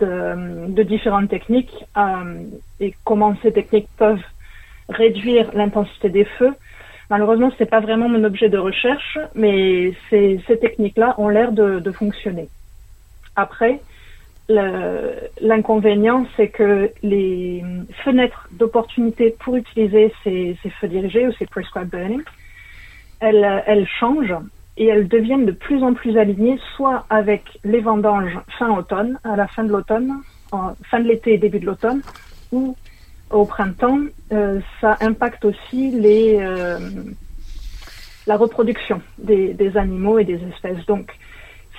[0.00, 2.42] de, de, différentes techniques euh,
[2.80, 4.22] et comment ces techniques peuvent
[4.88, 6.54] réduire l'intensité des feux.
[7.10, 11.92] Malheureusement, ce n'est pas vraiment mon objet de recherche, mais ces, techniques-là ont l'air de,
[11.92, 12.48] fonctionner.
[13.36, 13.80] Après,
[15.40, 17.62] l'inconvénient, c'est que les
[18.04, 22.22] fenêtres d'opportunité pour utiliser ces, feux dirigés ou ces prescribed burning,
[23.20, 24.36] elles, changent
[24.76, 29.36] et elles deviennent de plus en plus alignées, soit avec les vendanges fin automne, à
[29.36, 30.12] la fin de l'automne,
[30.50, 32.02] fin de l'été et début de l'automne,
[32.50, 32.76] ou
[33.30, 34.00] au printemps,
[34.32, 36.78] euh, ça impacte aussi les, euh,
[38.26, 40.84] la reproduction des, des, animaux et des espèces.
[40.86, 41.12] Donc,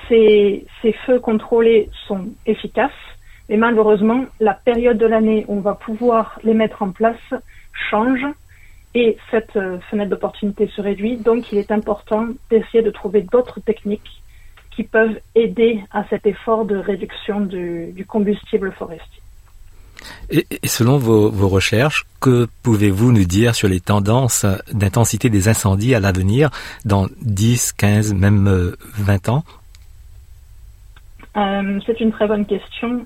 [0.10, 0.66] ces,
[1.06, 2.92] feux contrôlés sont efficaces,
[3.50, 7.34] mais malheureusement, la période de l'année où on va pouvoir les mettre en place
[7.90, 8.26] change
[8.96, 11.18] et cette euh, fenêtre d'opportunité se réduit.
[11.18, 14.22] Donc, il est important d'essayer de trouver d'autres techniques
[14.76, 19.24] qui peuvent aider à cet effort de réduction du, du combustible forestier.
[20.30, 26.00] Et, selon vos, recherches, que pouvez-vous nous dire sur les tendances d'intensité des incendies à
[26.00, 26.50] l'avenir
[26.86, 29.44] dans 10, 15, même 20 euh, ans?
[31.38, 33.06] Euh, C'est une très bonne question.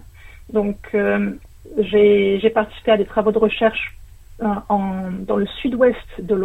[0.52, 1.32] Donc, euh,
[1.80, 3.98] j'ai participé à des travaux de recherche
[4.40, 6.36] dans le sud-ouest de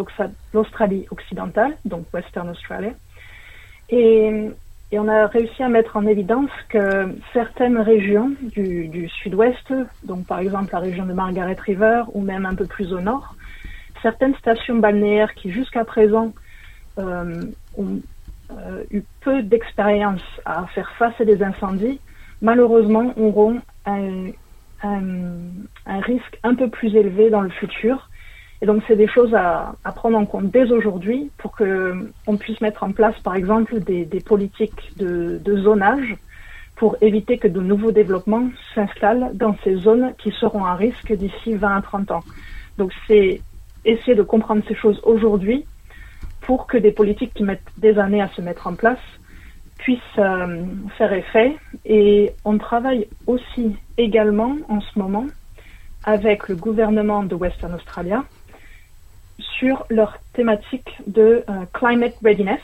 [0.54, 2.92] l'Australie occidentale, donc Western Australia.
[3.90, 4.50] Et
[4.98, 9.72] on a réussi à mettre en évidence que certaines régions du, sud-ouest,
[10.04, 13.34] donc par exemple la région de Margaret River ou même un peu plus au nord,
[14.02, 16.32] certaines stations balnéaires qui jusqu'à présent
[16.98, 17.42] euh,
[17.78, 18.00] ont euh,
[18.90, 22.00] eu peu d'expérience à faire face à des incendies,
[22.40, 24.30] malheureusement auront un,
[24.82, 28.08] un risque un peu plus élevé dans le futur
[28.62, 32.84] et donc, c'est des choses à, prendre en compte dès aujourd'hui pour qu'on puisse mettre
[32.84, 36.16] en place, par exemple, des, politiques de, zonage
[36.76, 41.54] pour éviter que de nouveaux développements s'installent dans ces zones qui seront à risque d'ici
[41.54, 42.24] 20 à 30 ans.
[42.78, 43.42] Donc, c'est
[43.84, 45.66] essayer de comprendre ces choses aujourd'hui
[46.42, 48.98] pour que des politiques qui mettent des années à se mettre en place
[49.78, 50.64] puissent euh,
[50.96, 51.56] faire effet.
[51.84, 55.26] Et on travaille aussi également en ce moment
[56.04, 58.24] avec le gouvernement de Western Australia
[59.38, 62.60] sur leur thématique de euh, climate readiness.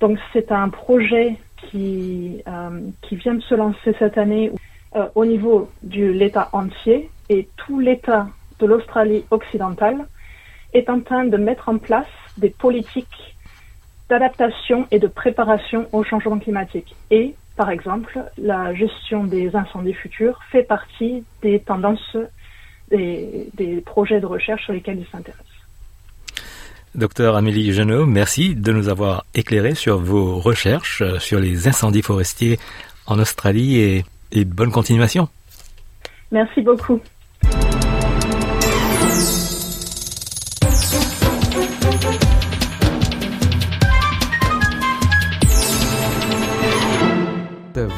[0.00, 4.50] Donc c'est un projet qui, euh, qui vient de se lancer cette année
[5.14, 8.26] au niveau de l'État entier et tout l'État
[8.58, 10.06] de l'Australie occidentale
[10.72, 12.06] est en train de mettre en place
[12.38, 13.36] des politiques
[14.08, 16.94] d'adaptation et de préparation au changement climatique.
[17.10, 22.16] Et, par exemple, la gestion des incendies futurs fait partie des tendances
[22.90, 25.46] des, des projets de recherche sur lesquels ils s'intéressent.
[26.94, 32.02] Docteur Amélie Genot, merci de nous avoir éclairé sur vos recherches euh, sur les incendies
[32.02, 32.58] forestiers
[33.06, 35.28] en Australie et, et bonne continuation.
[36.30, 37.00] Merci beaucoup.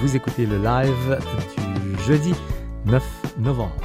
[0.04, 1.18] Vous écoutez le live
[1.56, 2.34] du jeudi
[2.84, 3.02] 9
[3.38, 3.83] novembre.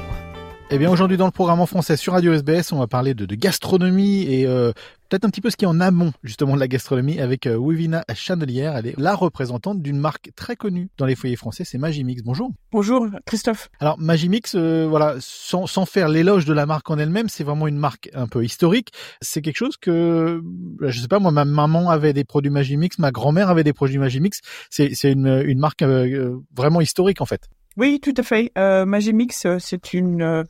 [0.72, 3.26] Eh bien aujourd'hui dans le programme en français sur Radio SBS, on va parler de,
[3.26, 4.72] de gastronomie et euh,
[5.10, 7.56] peut-être un petit peu ce qui est en amont justement de la gastronomie avec euh,
[7.56, 8.78] Wivina Chandelière.
[8.78, 12.22] Elle est la représentante d'une marque très connue dans les foyers français, c'est Magimix.
[12.22, 12.52] Bonjour.
[12.72, 13.70] Bonjour Christophe.
[13.80, 17.66] Alors Magimix, euh, voilà, sans, sans faire l'éloge de la marque en elle-même, c'est vraiment
[17.66, 18.92] une marque un peu historique.
[19.22, 20.40] C'est quelque chose que,
[20.82, 23.98] je sais pas, moi ma maman avait des produits Magimix, ma grand-mère avait des produits
[23.98, 24.42] Magimix.
[24.70, 27.50] C'est une, une marque euh, vraiment historique en fait.
[27.76, 28.52] Oui, tout à fait.
[28.58, 30.46] Euh, Magimix, c'est une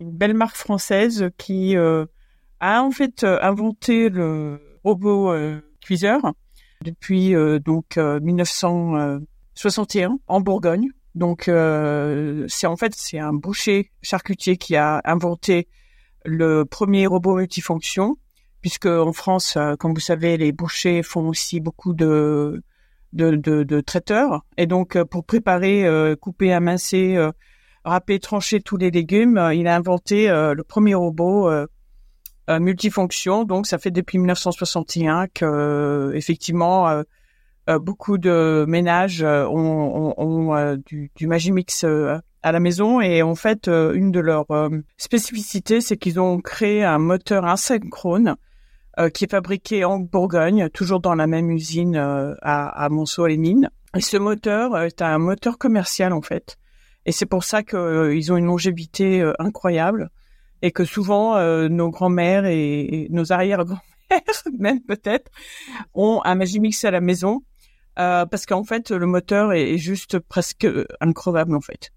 [0.00, 2.04] une belle marque française qui euh,
[2.60, 6.32] a en fait euh, inventé le robot euh, cuiseur
[6.82, 7.34] depuis
[7.64, 10.90] donc 1961 en Bourgogne.
[11.14, 15.68] Donc c'est en fait c'est un boucher charcutier qui a inventé
[16.26, 18.18] le premier robot multifonction
[18.60, 22.62] puisque en France, comme vous savez, les bouchers font aussi beaucoup de
[23.14, 25.86] de, de, de traiteurs et donc pour préparer,
[26.20, 27.16] couper, amincer
[27.84, 29.38] râper, trancher tous les légumes.
[29.38, 31.66] Euh, il a inventé euh, le premier robot euh,
[32.48, 33.44] multifonction.
[33.44, 37.02] Donc, ça fait depuis 1961 que, effectivement,
[37.80, 41.86] beaucoup de ménages ont, du, Magimix
[42.42, 44.44] à la maison et en fait, une de leurs
[44.98, 48.36] spécificités, c'est qu'ils ont créé un moteur asynchrone
[49.14, 53.70] qui est fabriqué en Bourgogne, toujours dans la même usine à, à Monceau-les-Mines.
[53.96, 56.58] Et ce moteur est un moteur commercial en fait.
[57.06, 60.10] Et c'est pour ça qu'ils euh, ont une longévité euh, incroyable
[60.62, 65.30] et que souvent euh, nos grands-mères et, nos arrière-grands-mères, même peut-être,
[65.94, 67.42] ont un Magimix à la maison
[67.96, 70.66] parce qu'en fait le moteur est, est juste presque
[71.00, 71.92] incroyable en fait.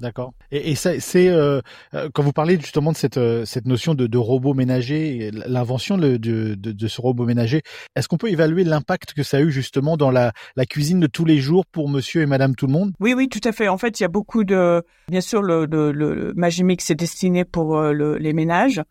[0.00, 0.32] D'accord.
[0.50, 1.60] Et, et c'est euh,
[1.94, 5.98] euh, quand vous parlez justement de cette, euh, cette notion de, de robot ménager, l'invention
[5.98, 7.60] de, de, de, ce robot ménager,
[7.94, 11.06] est-ce qu'on peut évaluer l'impact que ça a eu justement dans la, la cuisine de
[11.06, 12.92] tous les jours pour Monsieur et Madame tout le monde?
[12.98, 13.68] Oui, oui, tout à fait.
[13.68, 17.44] En fait, il y a beaucoup de, bien sûr, le, le, le Magimix est destiné
[17.44, 18.82] pour le, les ménages,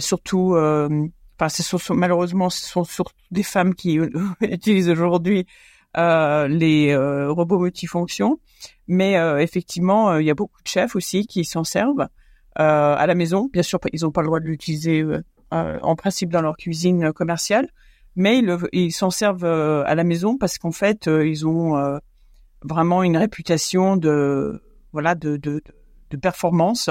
[0.00, 0.56] surtout.
[0.56, 4.00] Enfin, ce sont, malheureusement, ce sont surtout des femmes qui
[4.40, 5.46] utilisent aujourd'hui
[5.96, 8.38] euh, les euh, robots multifonctions.
[8.90, 12.08] Mais euh, effectivement, il y a beaucoup de chefs aussi qui s'en servent
[12.56, 13.48] à la maison.
[13.52, 15.04] Bien sûr, ils n'ont pas le droit de l'utiliser
[15.52, 17.68] en principe dans leur cuisine commerciale,
[18.16, 22.00] mais ils s'en servent à la maison parce qu'en fait, ils ont
[22.62, 24.60] vraiment une réputation de
[24.92, 25.62] voilà de, de,
[26.10, 26.90] de performance.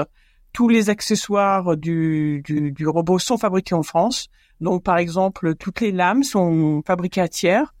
[0.54, 4.28] Tous les accessoires du, du, du, robot sont fabriqués en France.
[4.60, 7.74] Donc, par exemple, toutes les lames sont fabriquées à tiers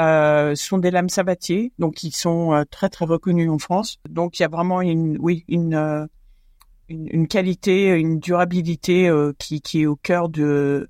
[0.00, 3.98] euh, sont des lames sabatier, donc ils sont euh, très très reconnus en France.
[4.08, 6.06] Donc il y a vraiment une, oui, une, euh,
[6.88, 10.88] une, qualité, une durabilité euh, qui, qui est au cœur de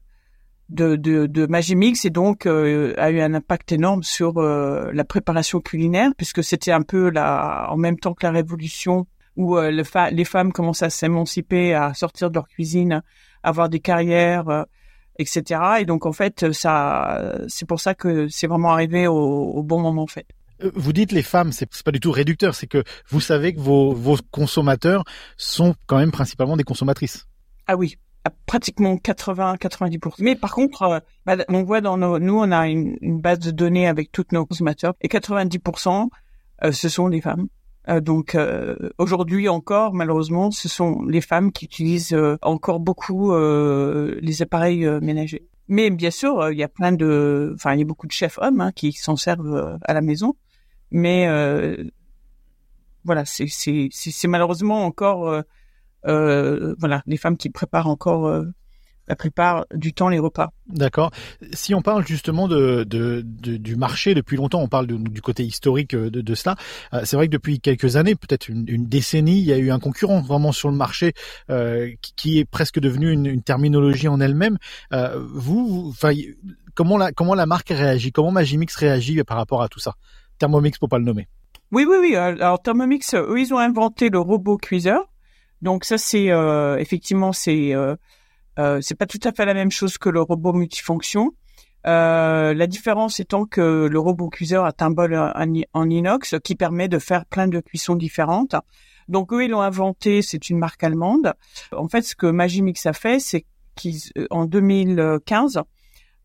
[0.69, 6.13] de, de, de Magimix et donc a eu un impact énorme sur la préparation culinaire
[6.17, 9.83] puisque c'était un peu la, en même temps que la révolution où le
[10.13, 13.03] les femmes commencent à s'émanciper, à sortir de leur cuisine, à
[13.43, 14.65] avoir des carrières
[15.19, 15.61] etc.
[15.81, 19.81] Et donc en fait, ça, c'est pour ça que c'est vraiment arrivé au, au, bon
[19.81, 20.27] moment en fait.
[20.63, 23.61] Euh, vous dites les femmes, c'est pas du tout réducteur, c'est que vous savez que
[23.61, 25.05] vos, vos consommateurs
[25.37, 27.27] sont quand même principalement des consommatrices.
[27.67, 27.97] Ah oui,
[28.47, 30.15] pratiquement 80-90%.
[30.19, 33.39] Mais par contre, euh, bah, on voit dans nos, nous, on a une, une, base
[33.39, 36.09] de données avec tous nos consommateurs et 90%,
[36.65, 37.49] euh, ce sont des femmes.
[37.89, 43.35] Euh, donc euh, aujourd'hui encore, malheureusement, ce sont les femmes qui utilisent euh, encore beaucoup
[43.35, 45.49] les appareils ménagers.
[45.69, 48.39] Mais bien sûr, il y a plein de, enfin, il y a beaucoup de chefs
[48.39, 50.35] hommes hein, qui s'en servent à la maison.
[50.91, 51.27] Mais
[53.05, 55.43] voilà, c'est c'est malheureusement encore
[56.05, 58.45] voilà les femmes qui préparent encore
[59.13, 60.53] la plupart du temps les repas.
[60.67, 61.11] D'accord.
[61.53, 65.45] Si on parle justement de, de, de, du marché depuis longtemps, on parle du côté
[65.45, 66.57] historique de, de cela.
[66.95, 69.71] Euh, c'est vrai que depuis quelques années, peut-être une, une, décennie, il y a eu
[69.71, 71.13] un concurrent vraiment sur le marché
[71.51, 74.57] euh, qui, est presque devenu une, une terminologie en elle-même.
[74.95, 76.13] Euh, vous, enfin,
[76.75, 78.11] comment la comment la marque réagit?
[78.11, 79.93] Comment Magimix réagit par rapport à tout ça?
[80.39, 81.29] Thermomix pour pas le nommer.
[81.71, 82.17] Oui, oui, oui.
[82.17, 85.05] Alors Thermomix, eux, ils ont inventé le robot cuiseur.
[85.61, 87.75] Donc ça, c'est euh, effectivement, c'est
[88.59, 91.33] euh, euh, c'est pas tout à fait la même chose que le robot multifonction.
[91.85, 95.15] Euh, la différence étant que le robot cuiseur a un bol
[95.75, 98.55] en, inox qui permet de faire plein de cuissons différentes.
[99.09, 101.35] Donc eux, ils l'ont inventé, c'est une marque allemande.
[101.73, 103.45] En fait, ce que Magimix a fait, c'est
[103.75, 105.63] qui en 2015,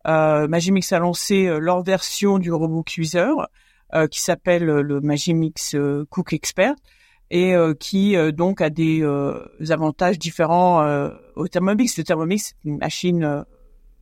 [0.06, 3.48] Magimix a lancé leur version du robot cuiseur
[4.10, 5.74] qui s'appelle le Magimix
[6.08, 6.74] Cook Expert
[7.30, 9.02] et qui donc a des
[9.70, 10.82] avantages différents
[11.36, 11.96] au Thermomix.
[11.98, 13.44] Le Thermomix, c'est une machine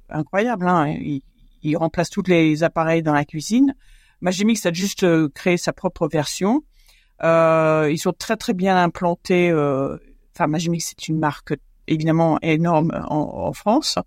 [0.08, 0.68] incroyable.
[0.68, 0.88] Hein.
[0.88, 1.22] Il,
[1.62, 3.74] il, remplace tous les appareils dans la cuisine.
[4.20, 6.62] Magimix a juste créé sa propre version.
[7.22, 9.50] Euh, ils sont très très bien implantés.
[9.50, 9.96] Euh,
[10.34, 11.54] enfin, Magimix c'est une marque
[11.86, 13.98] évidemment énorme en, en France.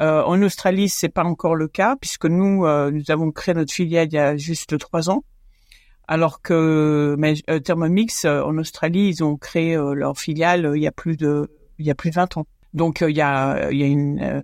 [0.00, 3.72] Euh, en Australie, c'est pas encore le cas puisque nous euh, nous avons créé notre
[3.72, 5.24] filiale il y a juste trois ans,
[6.08, 7.16] alors que
[7.48, 11.86] euh, Thermomix en Australie ils ont créé leur filiale il y a plus de il
[11.86, 12.46] y a plus de 20 ans.
[12.74, 14.42] Donc il y a il y a une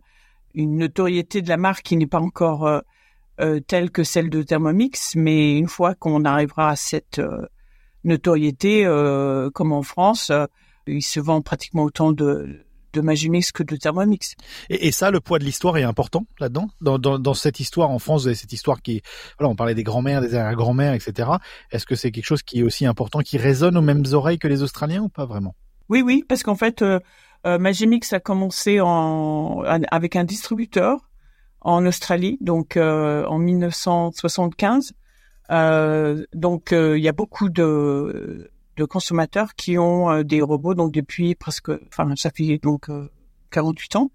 [0.54, 2.82] une notoriété de la marque qui n'est pas encore
[3.66, 7.20] telle que celle de Thermomix, mais une fois qu'on arrivera à cette
[8.04, 10.46] notoriété, euh, comme en France, euh,
[10.86, 12.66] il se vend pratiquement autant de,
[12.98, 14.34] de Magimix que de Thermomix.
[14.70, 16.68] Et, et ça, le poids de l'histoire est important là-dedans?
[16.80, 19.02] Dans, dans, dans, cette histoire en France, cette histoire qui,
[19.38, 21.30] voilà, on parlait des grands-mères, des arrière-grands-mères, etc.
[21.70, 24.48] Est-ce que c'est quelque chose qui est aussi important, qui résonne aux mêmes oreilles que
[24.48, 25.54] les Australiens ou pas vraiment?
[25.88, 26.98] Oui, oui, parce qu'en fait, euh,
[27.46, 31.08] euh, Magimix a commencé en, avec un distributeur
[31.60, 34.92] en Australie, donc euh, en 1975.
[35.50, 40.92] Euh, donc il y a beaucoup de, de consommateurs qui ont euh, des robots donc
[40.92, 42.88] depuis presque, enfin ça fait donc
[43.50, 44.10] 48 ans.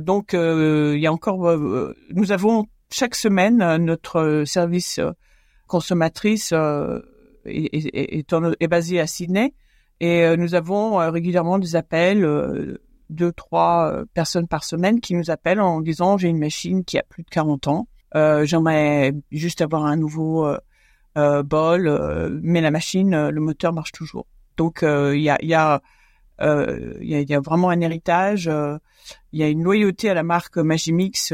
[0.00, 1.58] donc il y a encore,
[2.10, 5.00] nous avons chaque semaine notre service
[5.66, 6.52] consommatrice
[7.44, 9.54] est, est, basé à Sydney
[10.00, 12.78] et nous avons régulièrement des appels
[13.10, 17.02] deux, trois personnes par semaine qui nous appellent en disant j'ai une machine qui a
[17.02, 20.58] plus de 40 ans euh, j'aimerais juste avoir un nouveau euh, euh,
[21.44, 24.26] bol, mais la machine, le moteur marche toujours.
[24.56, 25.80] Donc il y a, y, a,
[26.40, 28.50] y, y a vraiment un héritage,
[29.32, 31.32] il y a une loyauté à la marque Magimix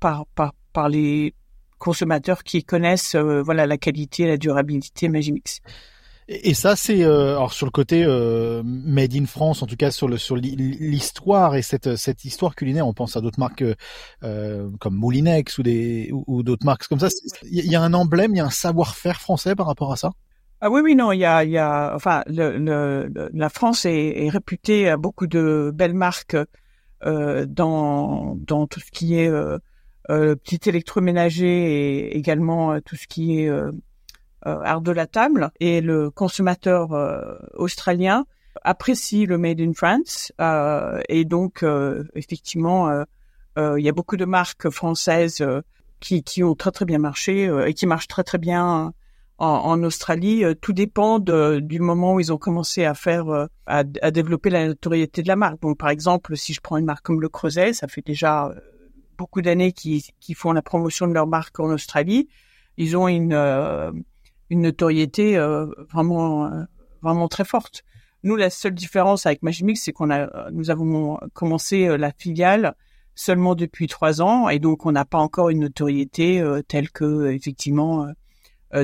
[0.00, 1.34] par, par, par les
[1.78, 5.60] consommateurs qui connaissent voilà la qualité la durabilité Magimix.
[6.28, 9.90] Et, ça, c'est euh, alors sur le côté euh, made in France, en tout cas
[9.90, 12.86] sur le sur l'histoire et cette cette histoire culinaire.
[12.86, 13.64] On pense à d'autres marques
[14.22, 17.08] euh, comme Moulinex ou des ou, d'autres marques comme ça.
[17.42, 20.12] Il y a un emblème, il y a un savoir-faire français par rapport à ça?
[20.60, 23.84] Ah oui, oui, non, il y a, il y a, enfin, le, le, la France
[23.84, 26.36] est, est, réputée à beaucoup de belles marques
[27.04, 29.58] euh, dans dans tout ce qui est euh,
[30.08, 33.72] euh, petit électroménager et également tout ce qui est euh,
[34.44, 38.24] art de la table et le consommateur euh, australien
[38.62, 41.64] apprécie le made in France euh, et donc
[42.14, 43.04] effectivement
[43.56, 45.44] il y a beaucoup de marques françaises
[46.00, 48.92] qui, qui ont très très bien marché et qui marchent très très bien
[49.38, 50.44] en, en Australie.
[50.60, 54.66] tout dépend de, du moment où ils ont commencé à faire, à, à, développer la
[54.66, 55.60] notoriété de la marque.
[55.60, 58.54] Donc, par exemple, si je prends une marque comme le Creuset, ça fait déjà
[59.18, 62.28] beaucoup d'années qu'ils font la promotion de leur marque en Australie.
[62.76, 63.34] Ils ont une,
[64.52, 66.62] une notoriété euh, vraiment euh,
[67.00, 67.84] vraiment très forte.
[68.22, 72.74] Nous, la seule différence avec Magimix, c'est qu'on a nous avons commencé euh, la filiale
[73.14, 78.06] seulement depuis trois ans et donc on n'a pas encore une notoriété telle que effectivement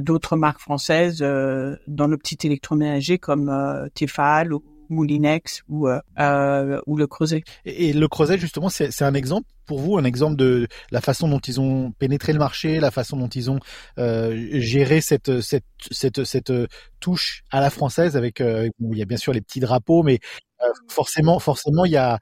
[0.03, 3.51] d'autres marques françaises dans le petit électroménager comme
[3.95, 7.43] Tefal ou Moulinex ou euh, ou le Creuset.
[7.65, 11.39] Et, le Creuset justement, c'est un exemple pour vous, un exemple de la façon dont
[11.39, 13.61] ils ont pénétré le marché, la façon dont ils ont
[13.99, 16.53] euh, géré cette cette cette cette
[17.01, 20.21] touche à la française avec euh, il y a bien sûr les petits drapeaux, mais
[20.89, 22.19] forcément forcément il y a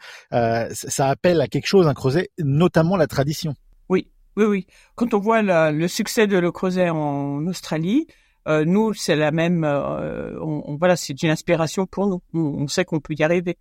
[0.72, 3.54] ça appelle à quelque chose un Creuset, notamment la tradition.
[3.88, 4.66] Oui, oui, oui.
[4.94, 8.06] Quand on voit le succès de le Creuset en Australie,
[8.46, 9.64] euh, nous, c'est la même.
[9.64, 10.38] Euh,
[10.78, 12.22] voilà, c'est une inspiration pour nous.
[12.32, 13.58] On, sait qu'on peut y arriver,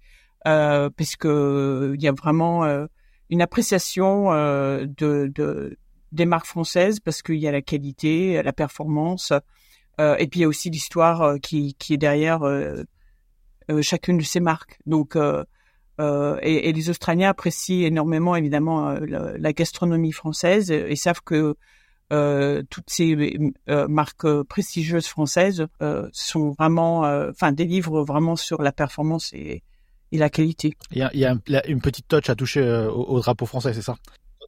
[0.47, 2.85] euh, puisque il y a vraiment euh,
[3.29, 5.77] une appréciation de, de,
[6.11, 9.33] des marques françaises parce qu'il y a la qualité, la performance,
[9.97, 12.41] et puis il y a aussi l'histoire qui, qui est derrière
[13.81, 14.77] chacune de ces marques.
[14.85, 21.55] Donc et, et, les Australiens apprécient énormément évidemment la, gastronomie française et savent que
[22.13, 23.37] euh, toutes ces
[23.67, 29.63] euh, marques prestigieuses françaises euh, sont vraiment, enfin, délivrent vraiment sur la performance et,
[30.11, 30.75] et la qualité.
[30.91, 33.81] Il y a, il y a une petite touche à toucher au, drapeau français, c'est
[33.81, 33.95] ça?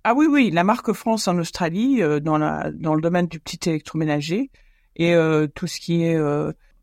[0.04, 3.70] Ah oui, oui, la marque France en Australie, dans, la, dans le domaine du petit
[3.70, 4.52] électroménager,
[4.96, 5.16] et
[5.56, 6.18] tout ce qui est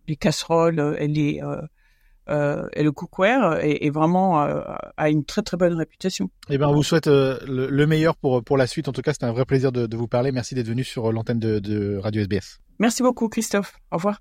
[0.08, 1.40] les casseroles et les
[2.28, 4.60] euh, et le cookware est, est vraiment euh,
[4.96, 6.30] a une très très bonne réputation.
[6.48, 8.88] Eh ben, on vous souhaite euh, le, meilleur pour pour la suite.
[8.88, 10.32] En tout cas, c'était un vrai plaisir de, de vous parler.
[10.32, 12.60] Merci d'être venu sur l'antenne de, de Radio SBS.
[12.78, 13.74] Merci beaucoup, Christophe.
[13.90, 14.20] Au revoir.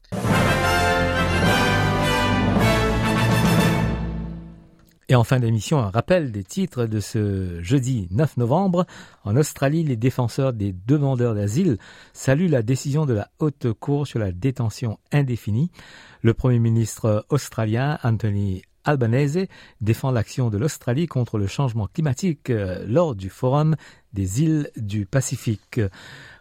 [5.13, 8.87] Et en fin d'émission, un rappel des titres de ce jeudi 9 novembre.
[9.23, 11.77] En Australie, les défenseurs des demandeurs d'asile
[12.13, 15.69] saluent la décision de la Haute Cour sur la détention indéfinie.
[16.23, 19.45] Le Premier ministre australien Anthony Albanese
[19.81, 23.75] défend l'action de l'Australie contre le changement climatique euh, lors du Forum
[24.13, 25.79] des îles du Pacifique.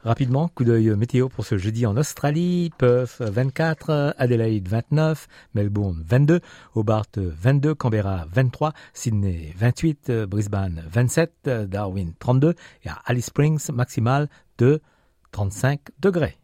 [0.04, 2.70] Rapidement, coup d'œil météo pour ce jeudi en Australie.
[2.76, 6.40] Perth 24, Adelaide 29, Melbourne 22,
[6.74, 14.28] Hobart 22, Canberra 23, Sydney 28, Brisbane 27, Darwin 32 et à Alice Springs maximal
[14.58, 14.80] de
[15.30, 16.36] 35 degrés.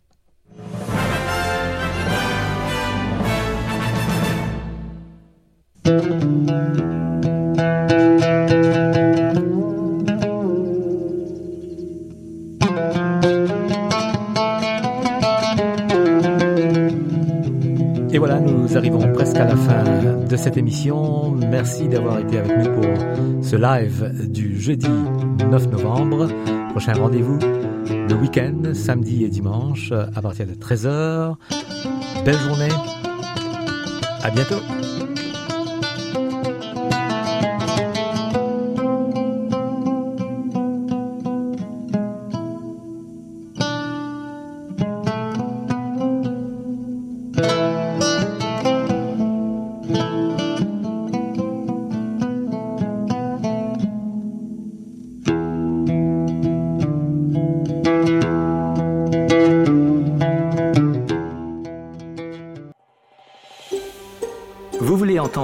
[18.19, 19.85] Et voilà, nous arrivons presque à la fin
[20.29, 21.31] de cette émission.
[21.31, 24.91] Merci d'avoir été avec nous pour ce live du jeudi
[25.49, 26.27] 9 novembre.
[26.71, 31.37] Prochain rendez-vous le week-end, samedi et dimanche, à partir de 13h.
[32.25, 32.73] Belle journée.
[34.25, 34.78] À bientôt.